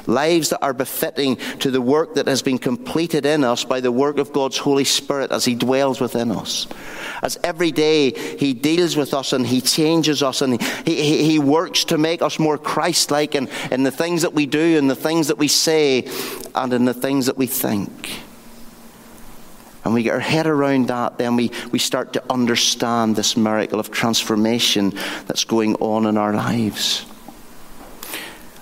Lives 0.08 0.50
that 0.50 0.64
are 0.64 0.74
befitting 0.74 1.36
to 1.60 1.72
the 1.72 1.82
work 1.82 2.16
that 2.16 2.28
has 2.28 2.42
been 2.42 2.58
completed 2.58 3.26
in 3.26 3.44
us 3.44 3.64
by 3.64 3.80
the 3.80 3.92
work 3.92 4.18
of 4.18 4.34
God's 4.34 4.58
Holy 4.58 4.84
Spirit 4.84 5.32
as 5.32 5.46
He 5.46 5.56
dwells 5.56 6.00
within 6.00 6.32
us. 6.32 6.68
As 7.22 7.38
every 7.44 7.72
day 7.72 8.12
He 8.12 8.54
deals 8.54 8.96
with 8.96 9.14
us 9.14 9.34
and 9.34 9.46
He 9.46 9.62
changes 9.62 10.24
us 10.24 10.42
and 10.42 10.62
He, 10.62 10.96
he, 10.96 11.24
he 11.24 11.40
works 11.40 11.86
to 11.86 11.98
make 11.98 12.22
us 12.22 12.40
more 12.40 12.58
Christ 12.58 13.10
like 13.10 13.36
in, 13.36 13.48
in 13.72 13.84
the 13.84 13.92
things 13.92 14.24
that 14.24 14.34
we 14.34 14.46
do 14.46 14.78
and 14.78 14.90
the 14.90 14.96
things 14.96 15.28
that 15.28 15.38
we 15.38 15.48
say 15.48 16.08
and 16.54 16.74
in 16.74 16.86
the 16.86 16.94
things 16.94 17.28
that 17.28 17.38
we 17.38 17.48
think 17.48 18.25
and 19.86 19.94
we 19.94 20.02
get 20.02 20.16
our 20.16 20.20
head 20.20 20.48
around 20.48 20.88
that, 20.88 21.20
then 21.20 21.36
we, 21.36 21.52
we 21.72 21.78
start 21.78 22.14
to 22.14 22.24
understand 22.30 23.16
this 23.16 23.38
miracle 23.38 23.80
of 23.80 23.92
transformation 23.92 24.90
that's 25.28 25.44
going 25.44 25.76
on 25.76 26.08
in 26.08 26.18
our 26.18 26.34
lives. 26.34 27.06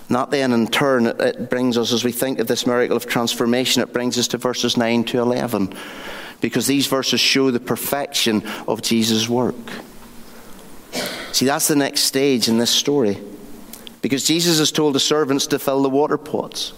And 0.09 0.17
that 0.17 0.31
then, 0.31 0.51
in 0.51 0.67
turn, 0.67 1.07
it, 1.07 1.19
it 1.21 1.49
brings 1.49 1.77
us, 1.77 1.93
as 1.93 2.03
we 2.03 2.11
think 2.11 2.39
of 2.39 2.47
this 2.47 2.67
miracle 2.67 2.97
of 2.97 3.07
transformation, 3.07 3.81
it 3.81 3.93
brings 3.93 4.19
us 4.19 4.27
to 4.29 4.37
verses 4.37 4.75
9 4.75 5.05
to 5.05 5.19
11, 5.19 5.73
because 6.41 6.67
these 6.67 6.87
verses 6.87 7.21
show 7.21 7.51
the 7.51 7.59
perfection 7.61 8.43
of 8.67 8.81
Jesus' 8.81 9.29
work. 9.29 9.55
See, 11.31 11.45
that's 11.45 11.69
the 11.69 11.75
next 11.77 12.01
stage 12.01 12.49
in 12.49 12.57
this 12.57 12.69
story. 12.69 13.17
Because 14.01 14.25
Jesus 14.25 14.59
has 14.59 14.73
told 14.73 14.93
the 14.93 14.99
servants 14.99 15.47
to 15.47 15.57
fill 15.57 15.81
the 15.81 15.89
water 15.89 16.17
pots. 16.17 16.73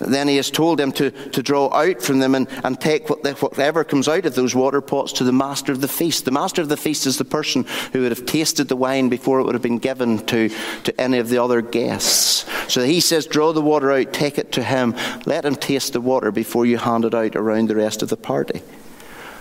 Then 0.00 0.28
he 0.28 0.36
has 0.36 0.50
told 0.50 0.78
them 0.78 0.92
to, 0.92 1.10
to 1.10 1.42
draw 1.42 1.72
out 1.72 2.02
from 2.02 2.18
them 2.18 2.34
and, 2.34 2.48
and 2.64 2.80
take 2.80 3.08
what, 3.08 3.24
whatever 3.40 3.84
comes 3.84 4.08
out 4.08 4.26
of 4.26 4.34
those 4.34 4.54
water 4.54 4.80
pots 4.80 5.12
to 5.14 5.24
the 5.24 5.32
master 5.32 5.72
of 5.72 5.80
the 5.80 5.88
feast. 5.88 6.24
The 6.24 6.30
master 6.30 6.62
of 6.62 6.68
the 6.68 6.76
feast 6.76 7.06
is 7.06 7.16
the 7.16 7.24
person 7.24 7.64
who 7.92 8.02
would 8.02 8.12
have 8.12 8.26
tasted 8.26 8.68
the 8.68 8.76
wine 8.76 9.08
before 9.08 9.40
it 9.40 9.44
would 9.44 9.54
have 9.54 9.62
been 9.62 9.78
given 9.78 10.18
to, 10.26 10.48
to 10.48 11.00
any 11.00 11.18
of 11.18 11.28
the 11.28 11.38
other 11.38 11.62
guests. 11.62 12.44
So 12.72 12.84
he 12.84 13.00
says, 13.00 13.26
Draw 13.26 13.52
the 13.52 13.60
water 13.60 13.92
out, 13.92 14.12
take 14.12 14.38
it 14.38 14.52
to 14.52 14.62
him, 14.62 14.94
let 15.26 15.44
him 15.44 15.54
taste 15.54 15.92
the 15.92 16.00
water 16.00 16.32
before 16.32 16.66
you 16.66 16.78
hand 16.78 17.04
it 17.04 17.14
out 17.14 17.36
around 17.36 17.68
the 17.68 17.76
rest 17.76 18.02
of 18.02 18.08
the 18.08 18.16
party. 18.16 18.62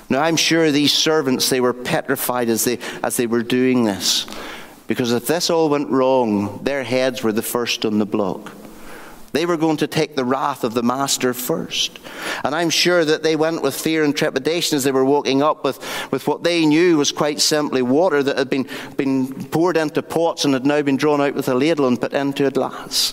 Now, 0.10 0.22
I'm 0.22 0.36
sure 0.36 0.70
these 0.70 0.94
servants, 0.94 1.50
they 1.50 1.62
were 1.62 1.74
petrified 1.74 2.50
as 2.50 2.66
they, 2.66 2.78
as 3.02 3.18
they 3.18 3.26
were 3.26 3.42
doing 3.42 3.86
this. 3.86 4.28
Because 4.86 5.12
if 5.12 5.28
this 5.28 5.50
all 5.50 5.70
went 5.70 5.90
wrong, 5.90 6.64
their 6.64 6.84
heads 6.84 7.24
were 7.24 7.32
the 7.32 7.42
first 7.42 7.86
on 7.86 8.00
the 8.00 8.06
block. 8.06 8.52
They 9.34 9.48
were 9.48 9.58
going 9.58 9.78
to 9.78 9.88
take 9.88 10.16
the 10.16 10.24
wrath 10.24 10.64
of 10.64 10.76
the 10.76 10.84
master 10.84 11.34
first. 11.34 12.00
And 12.44 12.54
I'm 12.54 12.70
sure 12.70 13.04
that 13.04 13.24
they 13.24 13.36
went 13.36 13.64
with 13.64 13.74
fear 13.76 14.04
and 14.04 14.16
trepidation 14.16 14.76
as 14.76 14.84
they 14.84 14.92
were 14.92 15.04
walking 15.04 15.42
up 15.42 15.64
with, 15.64 15.80
with 16.12 16.28
what 16.28 16.44
they 16.44 16.68
knew 16.68 16.98
was 16.98 17.12
quite 17.12 17.42
simply 17.42 17.82
water 17.82 18.22
that 18.22 18.38
had 18.38 18.50
been, 18.52 18.70
been 18.96 19.34
poured 19.46 19.76
into 19.76 20.04
pots 20.04 20.46
and 20.46 20.54
had 20.54 20.68
now 20.68 20.84
been 20.84 20.98
drawn 20.98 21.20
out 21.20 21.34
with 21.34 21.50
a 21.50 21.56
ladle 21.56 21.88
and 21.88 22.00
put 22.00 22.14
into 22.14 22.46
a 22.46 22.52
glass. 22.52 23.12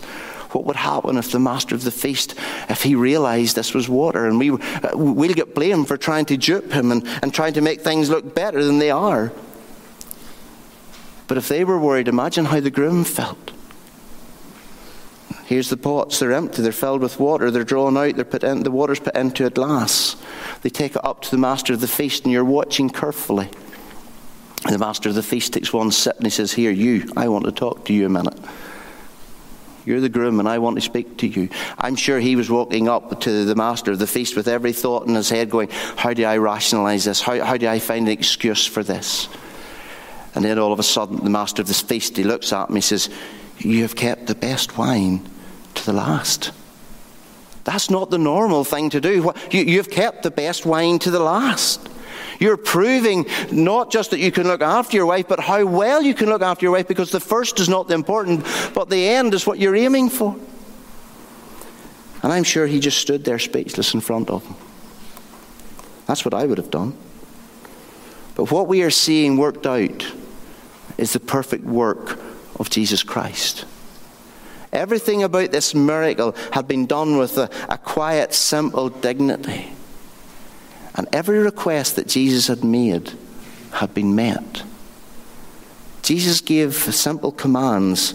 What 0.53 0.67
would 0.67 0.77
happen 0.77 1.17
if 1.17 1.33
the 1.33 1.39
master 1.39 1.75
of 1.75 1.85
the 1.85 1.91
feast, 1.91 2.35
if 2.69 2.83
he 2.83 2.95
realized 2.95 3.57
this 3.57 3.73
was 3.73 3.89
water? 3.89 4.27
And 4.27 4.39
we, 4.39 4.51
uh, 4.51 4.59
we'll 4.93 5.33
get 5.33 5.55
blamed 5.55 5.89
for 5.89 5.97
trying 5.97 6.27
to 6.27 6.37
dupe 6.37 6.71
him 6.71 6.93
and, 6.93 7.07
and 7.23 7.33
trying 7.33 7.55
to 7.55 7.63
make 7.63 7.81
things 7.81 8.11
look 8.11 8.35
better 8.35 8.63
than 8.63 8.79
they 8.79 8.91
are. 8.91 9.33
But 11.29 11.39
if 11.39 11.49
they 11.49 11.65
were 11.65 11.79
worried, 11.79 12.09
imagine 12.09 12.45
how 12.45 12.61
the 12.61 12.71
groom 12.71 13.05
felt. 13.05 13.53
Here's 15.51 15.69
the 15.69 15.77
pots. 15.77 16.21
They're 16.21 16.31
empty. 16.31 16.63
They're 16.63 16.71
filled 16.71 17.03
with 17.03 17.19
water. 17.19 17.51
They're 17.51 17.65
drawn 17.65 17.97
out. 17.97 18.15
They're 18.15 18.25
put 18.25 18.45
in, 18.45 18.63
the 18.63 18.71
water's 18.71 19.01
put 19.01 19.17
into 19.17 19.47
a 19.47 19.51
glass. 19.51 20.15
They 20.63 20.71
take 20.71 20.95
it 20.95 21.05
up 21.05 21.23
to 21.23 21.31
the 21.33 21.39
master 21.39 21.73
of 21.73 21.81
the 21.81 21.89
feast, 21.89 22.23
and 22.23 22.33
you're 22.33 22.45
watching 22.45 22.89
carefully. 22.89 23.49
The 24.71 24.79
master 24.79 25.09
of 25.09 25.17
the 25.17 25.25
feast 25.25 25.53
takes 25.53 25.73
one 25.73 25.91
sip 25.91 26.19
and 26.19 26.25
he 26.25 26.31
says, 26.31 26.53
Here, 26.53 26.71
you, 26.71 27.11
I 27.17 27.27
want 27.27 27.47
to 27.47 27.51
talk 27.51 27.85
to 27.87 27.93
you 27.93 28.07
a 28.07 28.09
minute. 28.09 28.39
You're 29.85 30.01
the 30.01 30.09
groom, 30.09 30.39
and 30.39 30.49
I 30.49 30.59
want 30.59 30.77
to 30.77 30.83
speak 30.83 31.17
to 31.17 31.27
you. 31.27 31.49
I'm 31.79 31.97
sure 31.97 32.21
he 32.21 32.37
was 32.37 32.49
walking 32.49 32.89
up 32.89 33.21
to 33.23 33.45
the 33.45 33.57
master 33.57 33.91
of 33.91 33.99
the 33.99 34.07
feast 34.07 34.37
with 34.37 34.47
every 34.47 34.73
thought 34.73 35.09
in 35.09 35.17
his 35.17 35.31
head, 35.31 35.51
going, 35.51 35.71
How 35.97 36.15
do 36.15 36.25
I 36.27 36.37
rationalize 36.37 37.07
this? 37.07 37.21
How, 37.21 37.45
how 37.45 37.57
do 37.57 37.67
I 37.67 37.81
find 37.81 38.07
an 38.07 38.13
excuse 38.13 38.67
for 38.67 38.85
this? 38.85 39.29
And 40.37 40.45
then 40.45 40.61
all 40.61 40.73
of 40.73 40.79
a 40.79 40.85
sudden, 40.85 41.25
the 41.25 41.29
master 41.29 41.61
of 41.61 41.67
the 41.67 41.75
feast, 41.75 42.17
he 42.17 42.23
looks 42.23 42.53
at 42.53 42.71
me 42.71 42.77
and 42.77 42.85
says, 42.85 43.11
You 43.59 43.83
have 43.83 43.97
kept 43.97 44.29
the 44.29 44.37
best 44.37 44.79
wine 44.79 45.29
to 45.81 45.87
the 45.87 45.93
last. 45.93 46.53
That's 47.65 47.91
not 47.91 48.11
the 48.11 48.19
normal 48.19 48.65
thing 48.65 48.91
to 48.91 49.01
do. 49.01 49.33
You've 49.51 49.91
kept 49.91 50.23
the 50.23 50.31
best 50.31 50.65
wine 50.65 50.99
to 51.01 51.11
the 51.11 51.21
last. 51.21 51.89
You're 52.39 52.57
proving 52.57 53.27
not 53.53 53.93
just 53.93 54.13
that 54.13 54.19
you 54.19 54.33
can 54.33 54.47
look 54.47 54.63
after 54.63 54.97
your 54.97 55.07
wife, 55.07 55.29
but 55.29 55.41
how 55.41 55.67
well 55.67 56.03
you 56.03 56.15
can 56.15 56.29
look 56.29 56.41
after 56.41 56.65
your 56.65 56.73
wife 56.73 56.89
because 56.89 57.11
the 57.11 57.21
first 57.21 57.61
is 57.61 57.69
not 57.69 57.87
the 57.87 57.95
important, 57.95 58.47
but 58.75 58.89
the 58.89 59.09
end 59.09 59.35
is 59.35 59.47
what 59.47 59.59
you're 59.59 59.77
aiming 59.77 60.09
for. 60.09 60.35
And 62.23 62.33
I'm 62.33 62.45
sure 62.45 62.67
he 62.67 62.81
just 62.81 62.99
stood 62.99 63.25
there 63.25 63.39
speechless 63.39 63.93
in 63.93 64.01
front 64.01 64.31
of 64.31 64.45
him. 64.47 64.57
That's 66.07 66.25
what 66.25 66.35
I 66.35 66.47
would 66.47 66.59
have 66.59 66.71
done. 66.71 66.97
But 68.35 68.51
what 68.51 68.69
we 68.69 68.83
are 68.83 68.91
seeing 68.91 69.37
worked 69.37 69.67
out 69.67 70.07
is 70.97 71.13
the 71.13 71.21
perfect 71.21 71.65
work 71.65 72.19
of 72.59 72.71
Jesus 72.71 73.03
Christ. 73.03 73.67
Everything 74.73 75.23
about 75.23 75.51
this 75.51 75.75
miracle 75.75 76.35
had 76.53 76.69
been 76.69 76.87
done 76.87 77.17
with 77.17 77.37
a, 77.39 77.51
a 77.69 77.79
quiet, 77.79 78.33
simple 78.33 78.89
dignity. 78.89 79.73
And 80.95 81.09
every 81.13 81.39
request 81.39 81.97
that 81.97 82.09
Jesus 82.09 82.47
had 82.47 82.63
made 82.63 83.13
had 83.73 83.95
been 83.95 84.15
met. 84.15 84.63
Jesus 86.03 86.41
gave 86.41 86.75
simple 86.75 87.33
commands, 87.33 88.15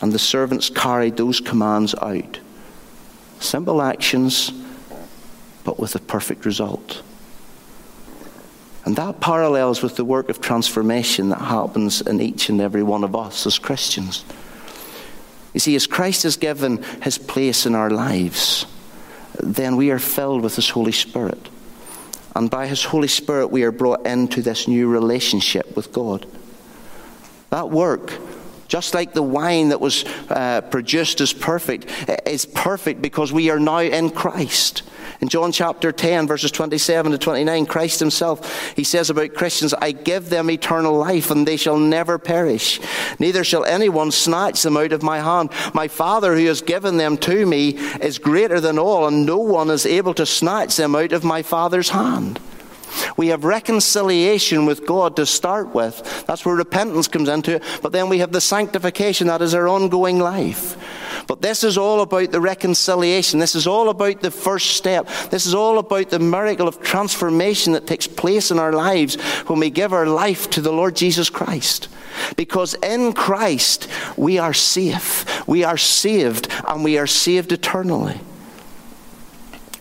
and 0.00 0.12
the 0.12 0.18
servants 0.18 0.70
carried 0.70 1.16
those 1.16 1.40
commands 1.40 1.94
out. 1.94 2.40
Simple 3.38 3.80
actions, 3.80 4.52
but 5.64 5.78
with 5.78 5.94
a 5.94 6.00
perfect 6.00 6.44
result. 6.44 7.02
And 8.84 8.96
that 8.96 9.20
parallels 9.20 9.82
with 9.82 9.96
the 9.96 10.04
work 10.04 10.30
of 10.30 10.40
transformation 10.40 11.28
that 11.28 11.40
happens 11.40 12.00
in 12.00 12.20
each 12.20 12.48
and 12.48 12.60
every 12.60 12.82
one 12.82 13.04
of 13.04 13.14
us 13.14 13.46
as 13.46 13.58
Christians. 13.58 14.24
You 15.52 15.60
see, 15.60 15.74
as 15.74 15.86
Christ 15.86 16.22
has 16.22 16.36
given 16.36 16.82
his 17.02 17.18
place 17.18 17.66
in 17.66 17.74
our 17.74 17.90
lives, 17.90 18.66
then 19.40 19.76
we 19.76 19.90
are 19.90 19.98
filled 19.98 20.42
with 20.42 20.56
his 20.56 20.70
Holy 20.70 20.92
Spirit. 20.92 21.48
And 22.36 22.48
by 22.48 22.66
his 22.66 22.84
Holy 22.84 23.08
Spirit, 23.08 23.48
we 23.48 23.64
are 23.64 23.72
brought 23.72 24.06
into 24.06 24.42
this 24.42 24.68
new 24.68 24.88
relationship 24.88 25.74
with 25.76 25.92
God. 25.92 26.26
That 27.50 27.70
work, 27.70 28.12
just 28.70 28.94
like 28.94 29.12
the 29.12 29.22
wine 29.22 29.70
that 29.70 29.80
was 29.80 30.04
uh, 30.30 30.60
produced 30.60 31.20
is 31.20 31.32
perfect, 31.32 31.86
is 32.24 32.46
perfect 32.46 33.02
because 33.02 33.32
we 33.32 33.50
are 33.50 33.58
now 33.58 33.80
in 33.80 34.10
Christ. 34.10 34.84
In 35.20 35.28
John 35.28 35.50
chapter 35.50 35.90
10, 35.90 36.28
verses 36.28 36.52
27 36.52 37.10
to 37.10 37.18
29, 37.18 37.66
Christ 37.66 37.98
himself, 37.98 38.72
he 38.76 38.84
says 38.84 39.10
about 39.10 39.34
Christians, 39.34 39.74
I 39.74 39.90
give 39.90 40.30
them 40.30 40.48
eternal 40.50 40.96
life, 40.96 41.32
and 41.32 41.46
they 41.46 41.56
shall 41.56 41.78
never 41.78 42.16
perish. 42.16 42.80
Neither 43.18 43.42
shall 43.42 43.64
anyone 43.64 44.12
snatch 44.12 44.62
them 44.62 44.76
out 44.76 44.92
of 44.92 45.02
my 45.02 45.18
hand. 45.18 45.50
My 45.74 45.88
Father, 45.88 46.36
who 46.36 46.46
has 46.46 46.62
given 46.62 46.96
them 46.96 47.16
to 47.18 47.44
me, 47.46 47.70
is 48.00 48.18
greater 48.18 48.60
than 48.60 48.78
all, 48.78 49.08
and 49.08 49.26
no 49.26 49.38
one 49.38 49.68
is 49.68 49.84
able 49.84 50.14
to 50.14 50.24
snatch 50.24 50.76
them 50.76 50.94
out 50.94 51.12
of 51.12 51.24
my 51.24 51.42
Father's 51.42 51.90
hand. 51.90 52.38
We 53.16 53.28
have 53.28 53.44
reconciliation 53.44 54.66
with 54.66 54.86
God 54.86 55.16
to 55.16 55.26
start 55.26 55.74
with. 55.74 56.24
That's 56.26 56.44
where 56.44 56.54
repentance 56.54 57.08
comes 57.08 57.28
into 57.28 57.56
it. 57.56 57.62
But 57.82 57.92
then 57.92 58.08
we 58.08 58.18
have 58.18 58.32
the 58.32 58.40
sanctification, 58.40 59.26
that 59.28 59.42
is 59.42 59.54
our 59.54 59.68
ongoing 59.68 60.18
life. 60.18 60.76
But 61.26 61.42
this 61.42 61.62
is 61.62 61.78
all 61.78 62.00
about 62.00 62.32
the 62.32 62.40
reconciliation. 62.40 63.38
This 63.38 63.54
is 63.54 63.66
all 63.66 63.88
about 63.88 64.20
the 64.20 64.30
first 64.30 64.70
step. 64.70 65.06
This 65.30 65.46
is 65.46 65.54
all 65.54 65.78
about 65.78 66.10
the 66.10 66.18
miracle 66.18 66.66
of 66.66 66.80
transformation 66.82 67.72
that 67.74 67.86
takes 67.86 68.06
place 68.06 68.50
in 68.50 68.58
our 68.58 68.72
lives 68.72 69.14
when 69.46 69.60
we 69.60 69.70
give 69.70 69.92
our 69.92 70.06
life 70.06 70.50
to 70.50 70.60
the 70.60 70.72
Lord 70.72 70.96
Jesus 70.96 71.30
Christ. 71.30 71.88
Because 72.36 72.74
in 72.74 73.12
Christ 73.12 73.88
we 74.16 74.38
are 74.38 74.54
safe, 74.54 75.46
we 75.46 75.64
are 75.64 75.76
saved, 75.76 76.48
and 76.66 76.82
we 76.82 76.98
are 76.98 77.06
saved 77.06 77.52
eternally. 77.52 78.20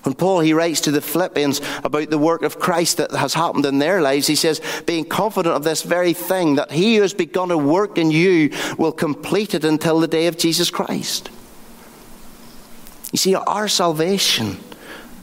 When 0.03 0.15
Paul 0.15 0.39
he 0.39 0.53
writes 0.53 0.81
to 0.81 0.91
the 0.91 1.01
Philippians 1.01 1.61
about 1.83 2.09
the 2.09 2.17
work 2.17 2.41
of 2.43 2.59
Christ 2.59 2.97
that 2.97 3.11
has 3.11 3.33
happened 3.33 3.65
in 3.65 3.79
their 3.79 4.01
lives, 4.01 4.27
he 4.27 4.35
says, 4.35 4.61
being 4.85 5.05
confident 5.05 5.55
of 5.55 5.63
this 5.63 5.83
very 5.83 6.13
thing, 6.13 6.55
that 6.55 6.71
he 6.71 6.95
who 6.95 7.01
has 7.01 7.13
begun 7.13 7.51
a 7.51 7.57
work 7.57 7.97
in 7.97 8.09
you 8.09 8.51
will 8.77 8.91
complete 8.91 9.53
it 9.53 9.65
until 9.65 9.99
the 9.99 10.07
day 10.07 10.27
of 10.27 10.37
Jesus 10.37 10.71
Christ. 10.71 11.29
You 13.11 13.17
see, 13.17 13.35
our 13.35 13.67
salvation 13.67 14.57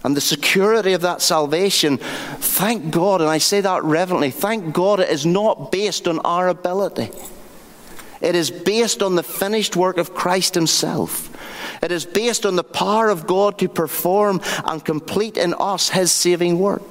and 0.05 0.17
the 0.17 0.21
security 0.21 0.93
of 0.93 1.01
that 1.01 1.23
salvation, 1.23 1.97
thank 1.99 2.93
God, 2.93 3.21
and 3.21 3.31
I 3.31 3.39
say 3.39 3.61
that 3.61 3.83
reverently, 3.83 4.31
thank 4.31 4.75
God 4.75 5.01
it 5.01 5.09
is 5.09 5.25
not 5.25 5.73
based 5.73 6.07
on 6.07 6.21
our 6.21 6.49
ability. 6.49 7.11
It 8.21 8.35
is 8.35 8.51
based 8.51 9.03
on 9.03 9.15
the 9.15 9.23
finished 9.23 9.77
work 9.77 9.99
of 9.99 10.15
Christ 10.15 10.55
Himself. 10.55 11.31
It 11.83 11.93
is 11.93 12.05
based 12.05 12.47
on 12.47 12.57
the 12.57 12.65
power 12.65 13.09
of 13.09 13.27
God 13.27 13.59
to 13.59 13.69
perform 13.69 14.41
and 14.65 14.85
complete 14.85 15.37
in 15.37 15.55
us 15.55 15.91
His 15.91 16.13
saving 16.13 16.59
work. 16.59 16.83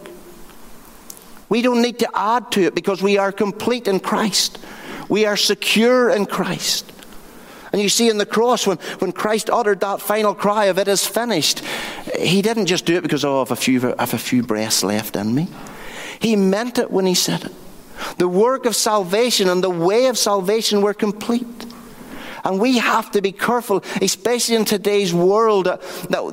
We 1.49 1.61
don't 1.61 1.81
need 1.81 1.99
to 1.99 2.09
add 2.13 2.51
to 2.53 2.61
it 2.63 2.75
because 2.75 3.01
we 3.01 3.17
are 3.17 3.31
complete 3.31 3.87
in 3.87 3.99
Christ. 3.99 4.57
We 5.09 5.25
are 5.25 5.37
secure 5.37 6.09
in 6.09 6.25
Christ. 6.25 6.91
And 7.71 7.81
you 7.81 7.89
see 7.89 8.09
in 8.09 8.17
the 8.17 8.25
cross, 8.25 8.65
when, 8.65 8.77
when 8.99 9.11
Christ 9.11 9.49
uttered 9.49 9.81
that 9.81 10.01
final 10.01 10.33
cry 10.33 10.65
of 10.65 10.79
it 10.79 10.87
is 10.87 11.05
finished, 11.05 11.61
he 12.17 12.41
didn't 12.41 12.67
just 12.67 12.85
do 12.85 12.95
it 12.95 13.01
because, 13.01 13.25
oh, 13.25 13.35
I 13.35 13.39
have 13.39 13.51
a 13.51 13.55
few, 13.55 13.93
I 13.93 14.01
have 14.01 14.13
a 14.13 14.17
few 14.17 14.43
breaths 14.43 14.83
left 14.83 15.15
in 15.15 15.35
me. 15.35 15.49
He 16.19 16.35
meant 16.35 16.79
it 16.79 16.89
when 16.89 17.05
he 17.05 17.13
said 17.13 17.43
it. 17.43 17.51
The 18.17 18.27
work 18.27 18.65
of 18.65 18.75
salvation 18.75 19.49
and 19.49 19.63
the 19.63 19.69
way 19.69 20.07
of 20.07 20.17
salvation 20.17 20.81
were 20.81 20.93
complete. 20.93 21.64
And 22.45 22.59
we 22.59 22.77
have 22.77 23.11
to 23.11 23.21
be 23.21 23.31
careful, 23.31 23.83
especially 24.01 24.55
in 24.55 24.65
today's 24.65 25.13
world, 25.13 25.65
that, 25.65 25.81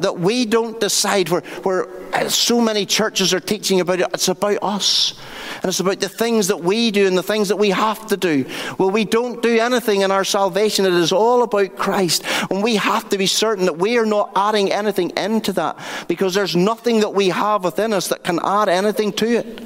that 0.02 0.18
we 0.20 0.44
don't 0.44 0.78
decide 0.78 1.30
where, 1.30 1.40
where 1.62 1.88
uh, 2.14 2.28
so 2.28 2.60
many 2.60 2.84
churches 2.84 3.32
are 3.32 3.40
teaching 3.40 3.80
about 3.80 4.00
it. 4.00 4.08
It's 4.12 4.28
about 4.28 4.58
us. 4.62 5.18
And 5.56 5.64
it's 5.66 5.80
about 5.80 6.00
the 6.00 6.10
things 6.10 6.48
that 6.48 6.60
we 6.60 6.90
do 6.90 7.06
and 7.06 7.16
the 7.16 7.22
things 7.22 7.48
that 7.48 7.56
we 7.56 7.70
have 7.70 8.06
to 8.08 8.16
do. 8.18 8.44
Well, 8.78 8.90
we 8.90 9.06
don't 9.06 9.42
do 9.42 9.58
anything 9.58 10.02
in 10.02 10.10
our 10.10 10.24
salvation. 10.24 10.84
It 10.84 10.92
is 10.92 11.12
all 11.12 11.42
about 11.42 11.76
Christ. 11.76 12.24
And 12.50 12.62
we 12.62 12.76
have 12.76 13.08
to 13.08 13.18
be 13.18 13.26
certain 13.26 13.64
that 13.64 13.78
we 13.78 13.96
are 13.96 14.06
not 14.06 14.32
adding 14.36 14.70
anything 14.70 15.10
into 15.16 15.52
that 15.54 15.78
because 16.08 16.34
there's 16.34 16.54
nothing 16.54 17.00
that 17.00 17.14
we 17.14 17.30
have 17.30 17.64
within 17.64 17.94
us 17.94 18.08
that 18.08 18.22
can 18.22 18.38
add 18.44 18.68
anything 18.68 19.12
to 19.14 19.26
it. 19.38 19.62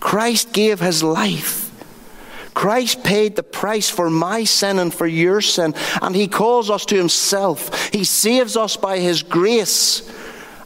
Christ 0.00 0.52
gave 0.52 0.80
his 0.80 1.02
life. 1.02 1.69
Christ 2.54 3.04
paid 3.04 3.36
the 3.36 3.42
price 3.42 3.88
for 3.88 4.10
my 4.10 4.44
sin 4.44 4.78
and 4.78 4.92
for 4.92 5.06
your 5.06 5.40
sin, 5.40 5.74
and 6.02 6.14
He 6.14 6.28
calls 6.28 6.70
us 6.70 6.84
to 6.86 6.96
Himself. 6.96 7.90
He 7.92 8.04
saves 8.04 8.56
us 8.56 8.76
by 8.76 8.98
His 8.98 9.22
grace, 9.22 10.10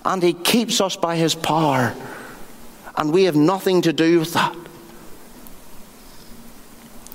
and 0.05 0.23
He 0.23 0.33
keeps 0.33 0.81
us 0.81 0.97
by 0.97 1.17
His 1.17 1.35
power. 1.35 1.95
And 2.97 3.13
we 3.13 3.25
have 3.25 3.37
nothing 3.37 3.83
to 3.83 3.93
do 3.93 4.21
with 4.21 4.33
that. 4.35 4.57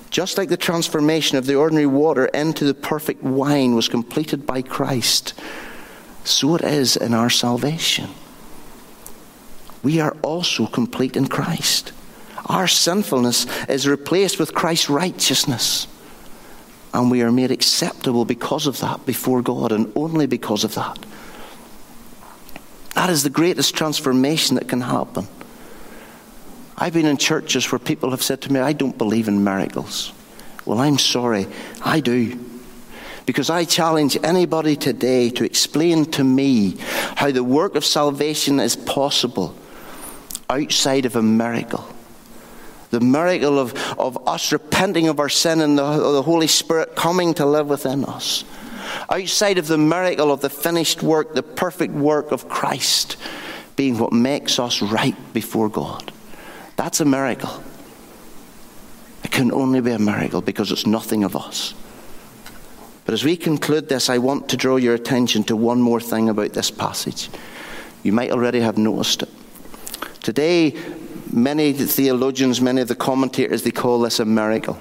Just 0.10 0.38
like 0.38 0.50
the 0.50 0.58
transformation 0.58 1.38
of 1.38 1.46
the 1.46 1.56
ordinary 1.56 1.86
water 1.86 2.26
into 2.26 2.66
the 2.66 2.74
perfect 2.74 3.24
wine 3.24 3.76
was 3.76 3.88
completed 3.88 4.46
by 4.46 4.62
Christ, 4.62 5.34
so 6.24 6.56
it 6.56 6.62
is 6.62 6.98
in 6.98 7.14
our 7.14 7.30
salvation. 7.30 8.10
We 9.84 10.00
are 10.00 10.18
also 10.22 10.66
complete 10.68 11.16
in 11.16 11.28
Christ. 11.28 11.94
Our 12.50 12.68
sinfulness 12.68 13.46
is 13.68 13.88
replaced 13.88 14.40
with 14.40 14.56
Christ's 14.56 14.90
righteousness. 14.90 15.88
And 16.94 17.12
we 17.12 17.22
are 17.22 17.32
made 17.32 17.52
acceptable 17.52 18.26
because 18.26 18.66
of 18.66 18.80
that 18.80 19.06
before 19.06 19.44
God, 19.44 19.72
and 19.72 19.94
only 19.96 20.26
because 20.26 20.64
of 20.64 20.74
that. 20.74 20.98
That 22.96 23.12
is 23.12 23.22
the 23.22 23.30
greatest 23.30 23.76
transformation 23.76 24.56
that 24.56 24.68
can 24.68 24.82
happen. 24.82 25.28
I've 26.76 26.94
been 26.94 27.06
in 27.06 27.18
churches 27.18 27.72
where 27.72 27.78
people 27.78 28.10
have 28.10 28.24
said 28.24 28.42
to 28.42 28.52
me, 28.52 28.60
I 28.60 28.74
don't 28.74 28.98
believe 28.98 29.28
in 29.28 29.44
miracles. 29.44 30.12
Well, 30.66 30.80
I'm 30.80 30.98
sorry, 30.98 31.46
I 31.84 32.00
do. 32.00 32.44
Because 33.28 33.52
I 33.52 33.66
challenge 33.66 34.18
anybody 34.24 34.76
today 34.76 35.30
to 35.32 35.44
explain 35.44 36.06
to 36.12 36.24
me 36.24 36.78
how 37.16 37.30
the 37.30 37.44
work 37.44 37.76
of 37.76 37.86
salvation 37.86 38.60
is 38.60 38.76
possible 38.76 39.56
outside 40.50 41.06
of 41.06 41.16
a 41.16 41.22
miracle 41.22 41.88
the 42.90 43.00
miracle 43.00 43.60
of, 43.60 43.74
of 44.00 44.28
us 44.28 44.52
repenting 44.52 45.08
of 45.08 45.20
our 45.20 45.30
sin 45.30 45.62
and 45.62 45.78
the, 45.78 46.12
the 46.12 46.22
Holy 46.22 46.48
Spirit 46.48 46.96
coming 46.96 47.34
to 47.36 47.46
live 47.46 47.68
within 47.68 48.06
us. 48.06 48.44
Outside 49.10 49.58
of 49.58 49.68
the 49.68 49.78
miracle 49.78 50.32
of 50.32 50.42
the 50.42 50.50
finished 50.50 51.04
work, 51.04 51.36
the 51.36 51.44
perfect 51.44 51.94
work 51.94 52.32
of 52.32 52.50
Christ 52.50 53.18
being 53.76 53.98
what 53.98 54.12
makes 54.12 54.60
us 54.60 54.82
right 54.82 55.16
before 55.34 55.70
God. 55.70 56.12
That's 56.76 57.00
a 57.00 57.06
miracle. 57.06 57.64
It 59.24 59.32
can 59.32 59.52
only 59.52 59.82
be 59.82 59.92
a 59.92 60.00
miracle 60.00 60.42
because 60.42 60.72
it's 60.72 60.88
nothing 60.88 61.24
of 61.24 61.36
us. 61.36 61.74
But 63.06 63.14
as 63.14 63.24
we 63.24 63.38
conclude 63.38 63.90
this, 63.90 64.10
I 64.10 64.18
want 64.18 64.50
to 64.50 64.58
draw 64.58 64.76
your 64.76 64.94
attention 64.94 65.44
to 65.46 65.56
one 65.56 65.82
more 65.82 66.00
thing 66.00 66.30
about 66.30 66.54
this 66.54 66.72
passage. 66.72 67.30
You 68.04 68.12
might 68.12 68.32
already 68.32 68.60
have 68.60 68.78
noticed 68.78 69.24
it. 69.24 69.30
Today, 70.22 70.76
many 71.32 71.74
theologians, 71.74 72.62
many 72.62 72.82
of 72.82 72.88
the 72.88 72.96
commentators, 72.96 73.64
they 73.64 73.72
call 73.72 74.00
this 74.02 74.20
a 74.20 74.26
miracle. 74.26 74.80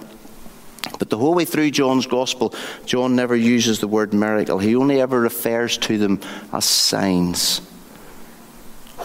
But 0.99 1.11
the 1.11 1.19
whole 1.19 1.35
way 1.35 1.45
through 1.45 1.71
John's 1.71 2.07
gospel, 2.07 2.55
John 2.87 3.15
never 3.15 3.37
uses 3.37 3.81
the 3.81 3.89
word 3.89 4.15
miracle. 4.15 4.59
He 4.59 4.75
only 4.75 5.01
ever 5.01 5.21
refers 5.21 5.77
to 5.79 5.99
them 5.99 6.21
as 6.53 6.65
signs. 6.65 7.61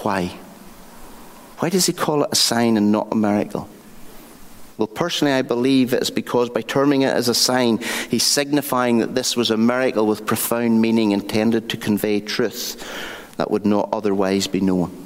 Why? 0.01 0.37
Why 1.59 1.69
does 1.69 1.85
he 1.85 1.93
call 1.93 2.23
it 2.23 2.29
a 2.31 2.35
sign 2.35 2.77
and 2.77 2.91
not 2.91 3.09
a 3.11 3.15
miracle? 3.15 3.69
Well, 4.77 4.87
personally, 4.87 5.33
I 5.33 5.43
believe 5.43 5.93
it's 5.93 6.09
because 6.09 6.49
by 6.49 6.61
terming 6.61 7.03
it 7.03 7.13
as 7.13 7.29
a 7.29 7.35
sign, 7.35 7.77
he's 8.09 8.23
signifying 8.23 8.99
that 8.99 9.13
this 9.13 9.37
was 9.37 9.51
a 9.51 9.57
miracle 9.57 10.07
with 10.07 10.25
profound 10.25 10.81
meaning 10.81 11.11
intended 11.11 11.69
to 11.69 11.77
convey 11.77 12.19
truth 12.19 12.83
that 13.37 13.51
would 13.51 13.65
not 13.65 13.89
otherwise 13.93 14.47
be 14.47 14.61
known. 14.61 15.02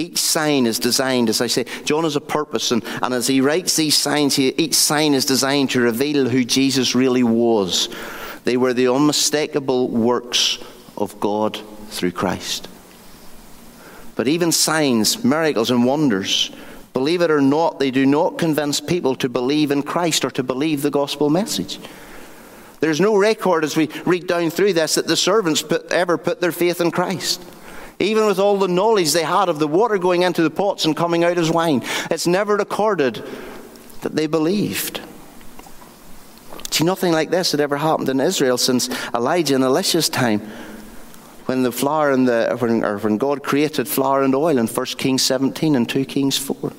Each 0.00 0.16
sign 0.16 0.66
is 0.66 0.78
designed, 0.78 1.28
as 1.28 1.42
I 1.42 1.46
say, 1.46 1.66
John 1.84 2.04
has 2.04 2.16
a 2.16 2.22
purpose, 2.22 2.70
and, 2.70 2.82
and 3.02 3.12
as 3.12 3.26
he 3.26 3.42
writes 3.42 3.76
these 3.76 3.98
signs, 3.98 4.34
he, 4.34 4.48
each 4.56 4.72
sign 4.72 5.12
is 5.12 5.26
designed 5.26 5.68
to 5.70 5.80
reveal 5.82 6.26
who 6.26 6.42
Jesus 6.42 6.94
really 6.94 7.22
was. 7.22 7.94
They 8.44 8.56
were 8.56 8.72
the 8.72 8.88
unmistakable 8.88 9.88
works 9.88 10.58
of 10.96 11.20
God 11.20 11.60
through 11.88 12.12
Christ. 12.12 12.66
But 14.16 14.26
even 14.26 14.52
signs, 14.52 15.22
miracles, 15.22 15.70
and 15.70 15.84
wonders, 15.84 16.50
believe 16.94 17.20
it 17.20 17.30
or 17.30 17.42
not, 17.42 17.78
they 17.78 17.90
do 17.90 18.06
not 18.06 18.38
convince 18.38 18.80
people 18.80 19.14
to 19.16 19.28
believe 19.28 19.70
in 19.70 19.82
Christ 19.82 20.24
or 20.24 20.30
to 20.30 20.42
believe 20.42 20.80
the 20.80 20.90
gospel 20.90 21.28
message. 21.28 21.78
There's 22.80 23.02
no 23.02 23.18
record 23.18 23.64
as 23.64 23.76
we 23.76 23.88
read 24.06 24.26
down 24.26 24.48
through 24.48 24.72
this 24.72 24.94
that 24.94 25.06
the 25.06 25.16
servants 25.16 25.60
put, 25.60 25.92
ever 25.92 26.16
put 26.16 26.40
their 26.40 26.52
faith 26.52 26.80
in 26.80 26.90
Christ. 26.90 27.44
Even 28.00 28.26
with 28.26 28.38
all 28.38 28.58
the 28.58 28.66
knowledge 28.66 29.12
they 29.12 29.22
had 29.22 29.48
of 29.48 29.58
the 29.58 29.68
water 29.68 29.98
going 29.98 30.22
into 30.22 30.42
the 30.42 30.50
pots 30.50 30.86
and 30.86 30.96
coming 30.96 31.22
out 31.22 31.36
as 31.38 31.50
wine, 31.50 31.82
it's 32.10 32.26
never 32.26 32.56
recorded 32.56 33.22
that 34.00 34.16
they 34.16 34.26
believed. 34.26 35.00
See, 36.70 36.84
nothing 36.84 37.12
like 37.12 37.30
this 37.30 37.52
had 37.52 37.60
ever 37.60 37.76
happened 37.76 38.08
in 38.08 38.20
Israel 38.20 38.56
since 38.56 38.88
Elijah 39.14 39.54
and 39.54 39.64
Elisha's 39.64 40.08
time 40.08 40.40
when 41.44 41.62
the 41.62 41.72
flour 41.72 42.10
and 42.10 42.26
the 42.26 42.56
when, 42.58 42.82
or 42.84 42.96
when 42.98 43.18
God 43.18 43.42
created 43.42 43.86
flour 43.86 44.22
and 44.22 44.34
oil 44.34 44.56
in 44.56 44.66
1 44.66 44.86
Kings 44.86 45.22
17 45.22 45.76
and 45.76 45.88
2 45.88 46.04
Kings 46.06 46.38
4. 46.38 46.72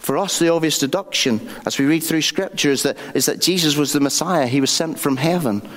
For 0.00 0.18
us, 0.18 0.38
the 0.38 0.48
obvious 0.48 0.78
deduction 0.78 1.48
as 1.66 1.78
we 1.78 1.84
read 1.84 2.02
through 2.02 2.22
Scripture 2.22 2.70
is 2.70 2.84
that, 2.84 2.96
is 3.14 3.26
that 3.26 3.40
Jesus 3.40 3.76
was 3.76 3.92
the 3.92 4.00
Messiah. 4.00 4.46
He 4.46 4.60
was 4.60 4.70
sent 4.70 4.98
from 4.98 5.18
heaven. 5.18 5.68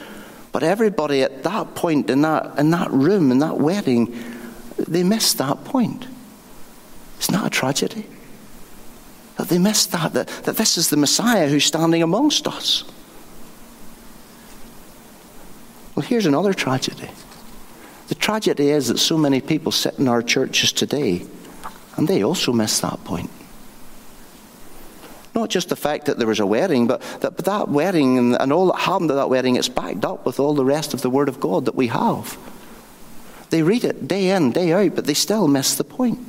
But 0.51 0.63
everybody 0.63 1.21
at 1.21 1.43
that 1.43 1.75
point 1.75 2.09
in 2.09 2.21
that, 2.23 2.57
in 2.57 2.71
that 2.71 2.91
room, 2.91 3.31
in 3.31 3.39
that 3.39 3.57
wedding, 3.57 4.17
they 4.77 5.03
missed 5.03 5.37
that 5.37 5.63
point. 5.65 6.07
It's 7.17 7.29
not 7.29 7.45
a 7.47 7.49
tragedy. 7.49 8.05
That 9.37 9.49
they 9.49 9.57
missed 9.57 9.91
that, 9.91 10.13
that, 10.13 10.27
that 10.27 10.57
this 10.57 10.77
is 10.77 10.89
the 10.89 10.97
Messiah 10.97 11.47
who's 11.47 11.65
standing 11.65 12.01
amongst 12.01 12.47
us. 12.47 12.83
Well, 15.95 16.05
here's 16.05 16.25
another 16.25 16.53
tragedy. 16.53 17.09
The 18.07 18.15
tragedy 18.15 18.69
is 18.69 18.87
that 18.87 18.97
so 18.97 19.17
many 19.17 19.41
people 19.41 19.71
sit 19.71 19.99
in 19.99 20.07
our 20.07 20.23
churches 20.23 20.71
today 20.71 21.25
and 21.95 22.07
they 22.07 22.23
also 22.23 22.51
miss 22.53 22.79
that 22.79 23.03
point. 23.03 23.29
Not 25.35 25.49
just 25.49 25.69
the 25.69 25.75
fact 25.75 26.05
that 26.05 26.17
there 26.17 26.27
was 26.27 26.39
a 26.39 26.45
wedding, 26.45 26.87
but 26.87 27.01
that, 27.21 27.35
but 27.35 27.45
that 27.45 27.69
wedding 27.69 28.17
and, 28.17 28.35
and 28.39 28.51
all 28.51 28.67
that 28.67 28.79
happened 28.79 29.11
at 29.11 29.15
that 29.15 29.29
wedding, 29.29 29.55
it's 29.55 29.69
backed 29.69 30.03
up 30.03 30.25
with 30.25 30.39
all 30.39 30.53
the 30.53 30.65
rest 30.65 30.93
of 30.93 31.01
the 31.01 31.09
Word 31.09 31.29
of 31.29 31.39
God 31.39 31.65
that 31.65 31.75
we 31.75 31.87
have. 31.87 32.37
They 33.49 33.63
read 33.63 33.83
it 33.83 34.07
day 34.07 34.29
in, 34.29 34.51
day 34.51 34.73
out, 34.73 34.95
but 34.95 35.05
they 35.05 35.13
still 35.13 35.47
miss 35.47 35.75
the 35.75 35.83
point. 35.83 36.19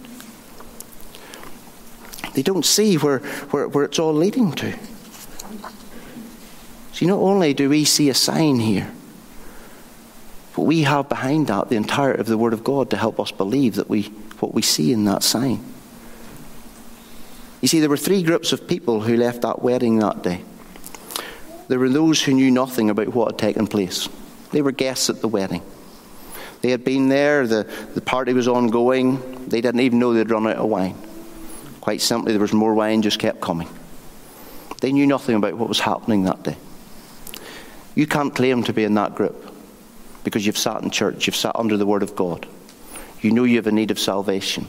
They 2.35 2.43
don't 2.43 2.65
see 2.65 2.97
where, 2.97 3.19
where, 3.19 3.69
where 3.69 3.85
it's 3.85 3.99
all 3.99 4.15
leading 4.15 4.53
to. 4.53 4.79
See, 6.93 7.07
not 7.07 7.19
only 7.19 7.55
do 7.55 7.69
we 7.69 7.85
see 7.85 8.09
a 8.09 8.15
sign 8.15 8.61
here, 8.61 8.93
but 10.55 10.63
we 10.63 10.83
have 10.83 11.09
behind 11.09 11.47
that 11.47 11.69
the 11.69 11.77
entirety 11.77 12.21
of 12.21 12.27
the 12.27 12.39
Word 12.39 12.53
of 12.53 12.65
God 12.65 12.91
to 12.91 12.97
help 12.97 13.19
us 13.19 13.31
believe 13.31 13.77
that 13.77 13.89
we, 13.89 14.05
what 14.41 14.55
we 14.55 14.63
see 14.63 14.93
in 14.93 15.05
that 15.05 15.23
sign. 15.23 15.65
You 17.61 17.69
see, 17.69 17.81
there 17.81 17.91
were 17.91 17.97
three 17.97 18.23
groups 18.23 18.53
of 18.53 18.67
people 18.67 19.01
who 19.01 19.17
left 19.17 19.43
that 19.43 19.63
wedding 19.63 19.99
that 19.99 20.23
day. 20.23 20.43
There 21.69 21.79
were 21.79 21.89
those 21.89 22.23
who 22.23 22.33
knew 22.33 22.51
nothing 22.51 22.91
about 22.91 23.09
what 23.09 23.33
had 23.33 23.39
taken 23.39 23.67
place, 23.67 24.09
they 24.53 24.63
were 24.63 24.73
guests 24.73 25.11
at 25.11 25.21
the 25.21 25.29
wedding. 25.29 25.63
They 26.63 26.71
had 26.71 26.85
been 26.85 27.09
there, 27.09 27.47
the, 27.47 27.65
the 27.95 28.03
party 28.03 28.35
was 28.35 28.47
ongoing, 28.47 29.49
they 29.49 29.63
didn't 29.63 29.81
even 29.81 29.99
know 29.99 30.13
they'd 30.13 30.31
run 30.31 30.47
out 30.47 30.57
of 30.57 30.69
wine. 30.69 30.95
Quite 31.81 32.03
simply, 32.03 32.33
there 32.33 32.41
was 32.41 32.53
more 32.53 32.75
wine, 32.75 33.01
just 33.01 33.19
kept 33.19 33.41
coming. 33.41 33.69
They 34.81 34.93
knew 34.93 35.07
nothing 35.07 35.37
about 35.37 35.55
what 35.55 35.69
was 35.69 35.81
happening 35.81 36.25
that 36.25 36.43
day. 36.43 36.57
You 37.95 38.07
can't 38.07 38.35
claim 38.35 38.63
to 38.65 38.73
be 38.73 38.85
in 38.85 38.95
that 38.95 39.15
group 39.15 39.55
because 40.23 40.45
you've 40.45 40.59
sat 40.59 40.83
in 40.83 40.91
church, 40.91 41.27
you've 41.27 41.37
sat 41.37 41.57
under 41.57 41.77
the 41.77 41.87
Word 41.87 42.03
of 42.03 42.15
God. 42.15 42.47
You 43.23 43.31
know 43.31 43.45
you 43.45 43.57
have 43.57 43.67
a 43.67 43.73
need 43.73 43.91
of 43.91 43.99
salvation. 43.99 44.69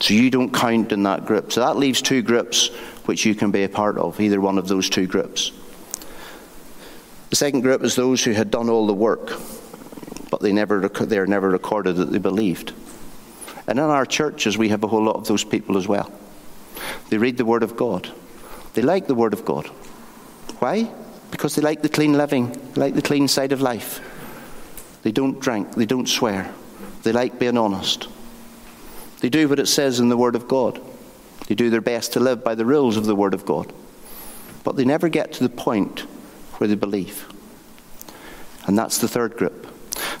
So 0.00 0.14
you 0.14 0.30
don't 0.30 0.52
count 0.52 0.92
in 0.92 1.02
that 1.04 1.26
group. 1.26 1.52
So 1.52 1.60
that 1.60 1.76
leaves 1.76 2.02
two 2.02 2.22
groups 2.22 2.68
which 3.06 3.24
you 3.24 3.34
can 3.34 3.50
be 3.50 3.64
a 3.64 3.68
part 3.68 3.98
of, 3.98 4.20
either 4.20 4.40
one 4.40 4.58
of 4.58 4.68
those 4.68 4.88
two 4.88 5.06
groups. 5.06 5.52
The 7.30 7.36
second 7.36 7.62
group 7.62 7.82
is 7.82 7.96
those 7.96 8.22
who 8.22 8.32
had 8.32 8.50
done 8.50 8.68
all 8.68 8.86
the 8.86 8.94
work, 8.94 9.32
but 10.30 10.40
they 10.40 10.52
never 10.52 10.88
they 10.88 11.18
are 11.18 11.26
never 11.26 11.50
recorded 11.50 11.96
that 11.96 12.12
they 12.12 12.18
believed. 12.18 12.72
And 13.66 13.78
in 13.78 13.84
our 13.84 14.04
churches, 14.04 14.58
we 14.58 14.68
have 14.68 14.84
a 14.84 14.88
whole 14.88 15.04
lot 15.04 15.16
of 15.16 15.26
those 15.26 15.44
people 15.44 15.78
as 15.78 15.88
well. 15.88 16.12
They 17.08 17.18
read 17.18 17.36
the 17.36 17.44
Word 17.44 17.62
of 17.62 17.76
God. 17.76 18.10
They 18.74 18.82
like 18.82 19.06
the 19.06 19.14
Word 19.14 19.32
of 19.32 19.44
God. 19.44 19.66
Why? 20.58 20.90
Because 21.30 21.54
they 21.54 21.62
like 21.62 21.82
the 21.82 21.88
clean 21.88 22.12
living, 22.12 22.52
they 22.74 22.80
like 22.80 22.94
the 22.94 23.02
clean 23.02 23.28
side 23.28 23.52
of 23.52 23.60
life. 23.60 24.00
They 25.02 25.12
don't 25.12 25.40
drink, 25.40 25.74
they 25.74 25.86
don't 25.86 26.08
swear, 26.08 26.52
they 27.02 27.12
like 27.12 27.38
being 27.38 27.56
honest. 27.56 28.08
They 29.22 29.28
do 29.28 29.48
what 29.48 29.60
it 29.60 29.68
says 29.68 30.00
in 30.00 30.08
the 30.08 30.16
Word 30.16 30.34
of 30.34 30.48
God. 30.48 30.80
They 31.46 31.54
do 31.54 31.70
their 31.70 31.80
best 31.80 32.12
to 32.14 32.20
live 32.20 32.42
by 32.42 32.56
the 32.56 32.66
rules 32.66 32.96
of 32.96 33.06
the 33.06 33.14
Word 33.14 33.34
of 33.34 33.46
God. 33.46 33.72
But 34.64 34.74
they 34.74 34.84
never 34.84 35.08
get 35.08 35.32
to 35.34 35.44
the 35.44 35.48
point 35.48 36.00
where 36.58 36.66
they 36.66 36.74
believe. 36.74 37.32
And 38.66 38.76
that's 38.76 38.98
the 38.98 39.06
third 39.06 39.36
group. 39.36 39.68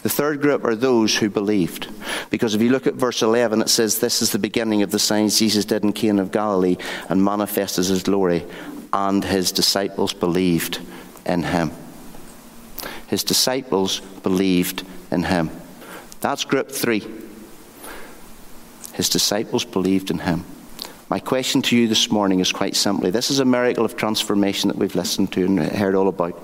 The 0.04 0.08
third 0.08 0.40
group 0.40 0.64
are 0.64 0.76
those 0.76 1.16
who 1.16 1.28
believed. 1.28 1.88
Because 2.30 2.54
if 2.54 2.62
you 2.62 2.70
look 2.70 2.86
at 2.86 2.94
verse 2.94 3.22
11, 3.22 3.62
it 3.62 3.70
says, 3.70 3.98
This 3.98 4.22
is 4.22 4.30
the 4.30 4.38
beginning 4.38 4.82
of 4.82 4.92
the 4.92 5.00
signs 5.00 5.36
Jesus 5.36 5.64
did 5.64 5.82
in 5.82 5.92
Cana 5.92 6.22
of 6.22 6.30
Galilee 6.30 6.76
and 7.08 7.24
manifested 7.24 7.86
his 7.86 8.04
glory, 8.04 8.46
and 8.92 9.24
his 9.24 9.50
disciples 9.50 10.12
believed 10.12 10.80
in 11.26 11.42
him. 11.42 11.72
His 13.08 13.24
disciples 13.24 13.98
believed 14.22 14.84
in 15.10 15.24
him. 15.24 15.50
That's 16.20 16.44
group 16.44 16.70
three. 16.70 17.04
His 18.92 19.08
disciples 19.08 19.64
believed 19.64 20.10
in 20.10 20.18
him. 20.18 20.44
My 21.08 21.18
question 21.18 21.60
to 21.62 21.76
you 21.76 21.88
this 21.88 22.10
morning 22.10 22.40
is 22.40 22.52
quite 22.52 22.74
simply 22.74 23.10
this 23.10 23.30
is 23.30 23.38
a 23.38 23.44
miracle 23.44 23.84
of 23.84 23.96
transformation 23.96 24.68
that 24.68 24.78
we've 24.78 24.94
listened 24.94 25.32
to 25.32 25.44
and 25.44 25.58
heard 25.58 25.94
all 25.94 26.08
about. 26.08 26.42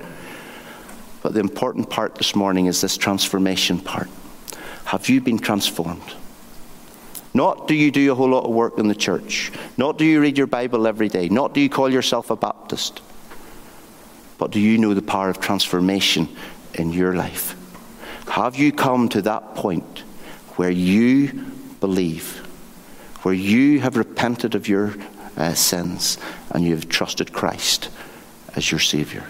But 1.23 1.35
the 1.35 1.41
important 1.41 1.91
part 1.91 2.15
this 2.17 2.35
morning 2.35 2.67
is 2.67 2.81
this 2.81 2.97
transformation 2.97 3.81
part. 3.81 4.09
Have 4.85 5.09
you 5.09 5.21
been 5.21 5.39
transformed? 5.39 6.15
Not 7.35 7.69
do 7.69 7.75
you 7.75 7.91
do 7.91 8.11
a 8.11 8.15
whole 8.15 8.31
lot 8.31 8.45
of 8.45 8.51
work 8.51 8.79
in 8.79 8.89
the 8.89 8.95
church. 8.95 9.53
Not 9.77 9.99
do 9.99 10.05
you 10.05 10.21
read 10.21 10.39
your 10.39 10.47
Bible 10.47 10.87
every 10.87 11.09
day. 11.09 11.29
Not 11.29 11.55
do 11.55 11.61
you 11.61 11.69
call 11.69 11.91
yourself 11.91 12.31
a 12.31 12.37
Baptist. 12.37 13.01
But 14.39 14.51
do 14.51 14.61
you 14.61 14.79
know 14.79 14.95
the 14.95 15.03
power 15.03 15.29
of 15.29 15.41
transformation 15.41 16.29
in 16.75 16.93
your 16.93 17.15
life? 17.15 17.55
Have 18.29 18.57
you 18.57 18.73
come 18.73 19.09
to 19.11 19.23
that 19.23 19.55
point 19.55 20.01
where 20.57 20.71
you 20.71 21.53
believe, 21.81 22.39
where 23.23 23.35
you 23.35 23.81
have 23.81 23.97
repented 23.97 24.55
of 24.55 24.69
your 24.69 24.95
uh, 25.37 25.55
sins 25.55 26.19
and 26.51 26.65
you 26.65 26.75
have 26.75 26.89
trusted 26.89 27.33
Christ 27.33 27.91
as 28.55 28.71
your 28.71 28.81
Saviour? 28.81 29.25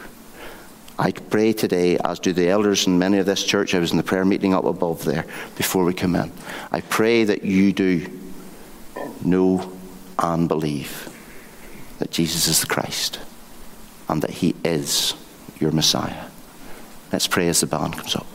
I 0.99 1.13
pray 1.13 1.53
today, 1.53 1.97
as 1.99 2.19
do 2.19 2.33
the 2.33 2.49
elders 2.49 2.89
in 2.89 2.99
many 2.99 3.19
of 3.19 3.27
this 3.27 3.45
church. 3.45 3.73
I 3.73 3.79
was 3.79 3.93
in 3.93 3.97
the 3.97 4.03
prayer 4.03 4.25
meeting 4.25 4.53
up 4.53 4.65
above 4.65 5.05
there 5.05 5.25
before 5.57 5.85
we 5.85 5.95
come 5.95 6.17
in. 6.17 6.33
I 6.73 6.81
pray 6.81 7.23
that 7.23 7.45
you 7.45 7.73
do 7.73 8.07
know 9.25 9.73
and 10.19 10.49
believe 10.49 11.09
that 12.01 12.11
Jesus 12.11 12.49
is 12.49 12.61
the 12.61 12.67
Christ 12.67 13.21
and 14.09 14.23
that 14.23 14.31
He 14.31 14.57
is 14.65 15.15
your 15.61 15.71
Messiah. 15.71 16.25
Let's 17.13 17.29
pray 17.29 17.49
as 17.49 17.61
the 17.61 17.67
band 17.67 17.97
comes 17.97 18.17
up. 18.17 18.27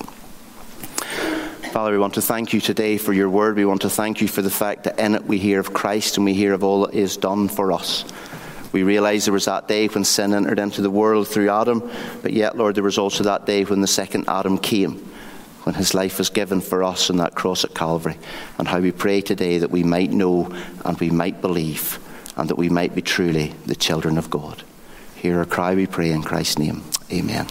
Father, 1.74 1.94
we 1.94 1.98
want 1.98 2.14
to 2.14 2.22
thank 2.22 2.54
you 2.54 2.62
today 2.62 3.00
for 3.00 3.14
your 3.14 3.32
word. 3.32 3.56
We 3.56 3.66
want 3.66 3.82
to 3.82 3.90
thank 3.90 4.22
you 4.22 4.28
for 4.28 4.44
the 4.44 4.52
fact 4.52 4.84
that 4.84 5.00
in 5.00 5.16
it 5.16 5.26
we 5.26 5.40
hear 5.40 5.60
of 5.60 5.74
Christ 5.74 6.18
and 6.18 6.24
we 6.24 6.36
hear 6.36 6.54
of 6.54 6.64
all 6.64 6.86
that 6.86 6.94
is 6.94 7.18
done 7.18 7.48
for 7.48 7.72
us. 7.72 8.06
We 8.72 8.84
realize 8.84 9.26
there 9.26 9.34
was 9.34 9.46
that 9.46 9.68
day 9.68 9.88
when 9.88 10.04
sin 10.04 10.36
entered 10.36 10.60
into 10.60 10.84
the 10.84 10.92
world 10.92 11.28
through 11.28 11.50
Adam, 11.50 11.90
but 12.22 12.32
yet, 12.32 12.56
Lord, 12.56 12.76
there 12.76 12.84
was 12.84 13.00
also 13.00 13.24
that 13.24 13.48
day 13.48 13.64
when 13.64 13.82
the 13.82 13.88
second 13.88 14.26
Adam 14.28 14.60
came, 14.60 15.00
when 15.64 15.74
his 15.74 15.96
life 15.96 16.20
was 16.20 16.30
given 16.30 16.62
for 16.62 16.84
us 16.84 17.10
on 17.10 17.18
that 17.18 17.34
cross 17.34 17.64
at 17.64 17.74
Calvary. 17.74 18.20
And 18.60 18.68
how 18.68 18.80
we 18.80 18.92
pray 18.92 19.22
today 19.22 19.58
that 19.58 19.72
we 19.72 19.82
might 19.82 20.12
know 20.12 20.56
and 20.86 21.00
we 21.00 21.10
might 21.10 21.42
believe 21.42 21.98
and 22.38 22.52
that 22.52 22.58
we 22.60 22.70
might 22.70 22.94
be 22.94 23.02
truly 23.02 23.48
the 23.66 23.76
children 23.76 24.20
of 24.20 24.30
God. 24.30 24.62
Hear 25.16 25.40
our 25.40 25.46
cry, 25.46 25.74
we 25.74 25.88
pray 25.88 26.12
in 26.12 26.22
Christ's 26.22 26.60
name. 26.60 26.84
Amen. 27.12 27.48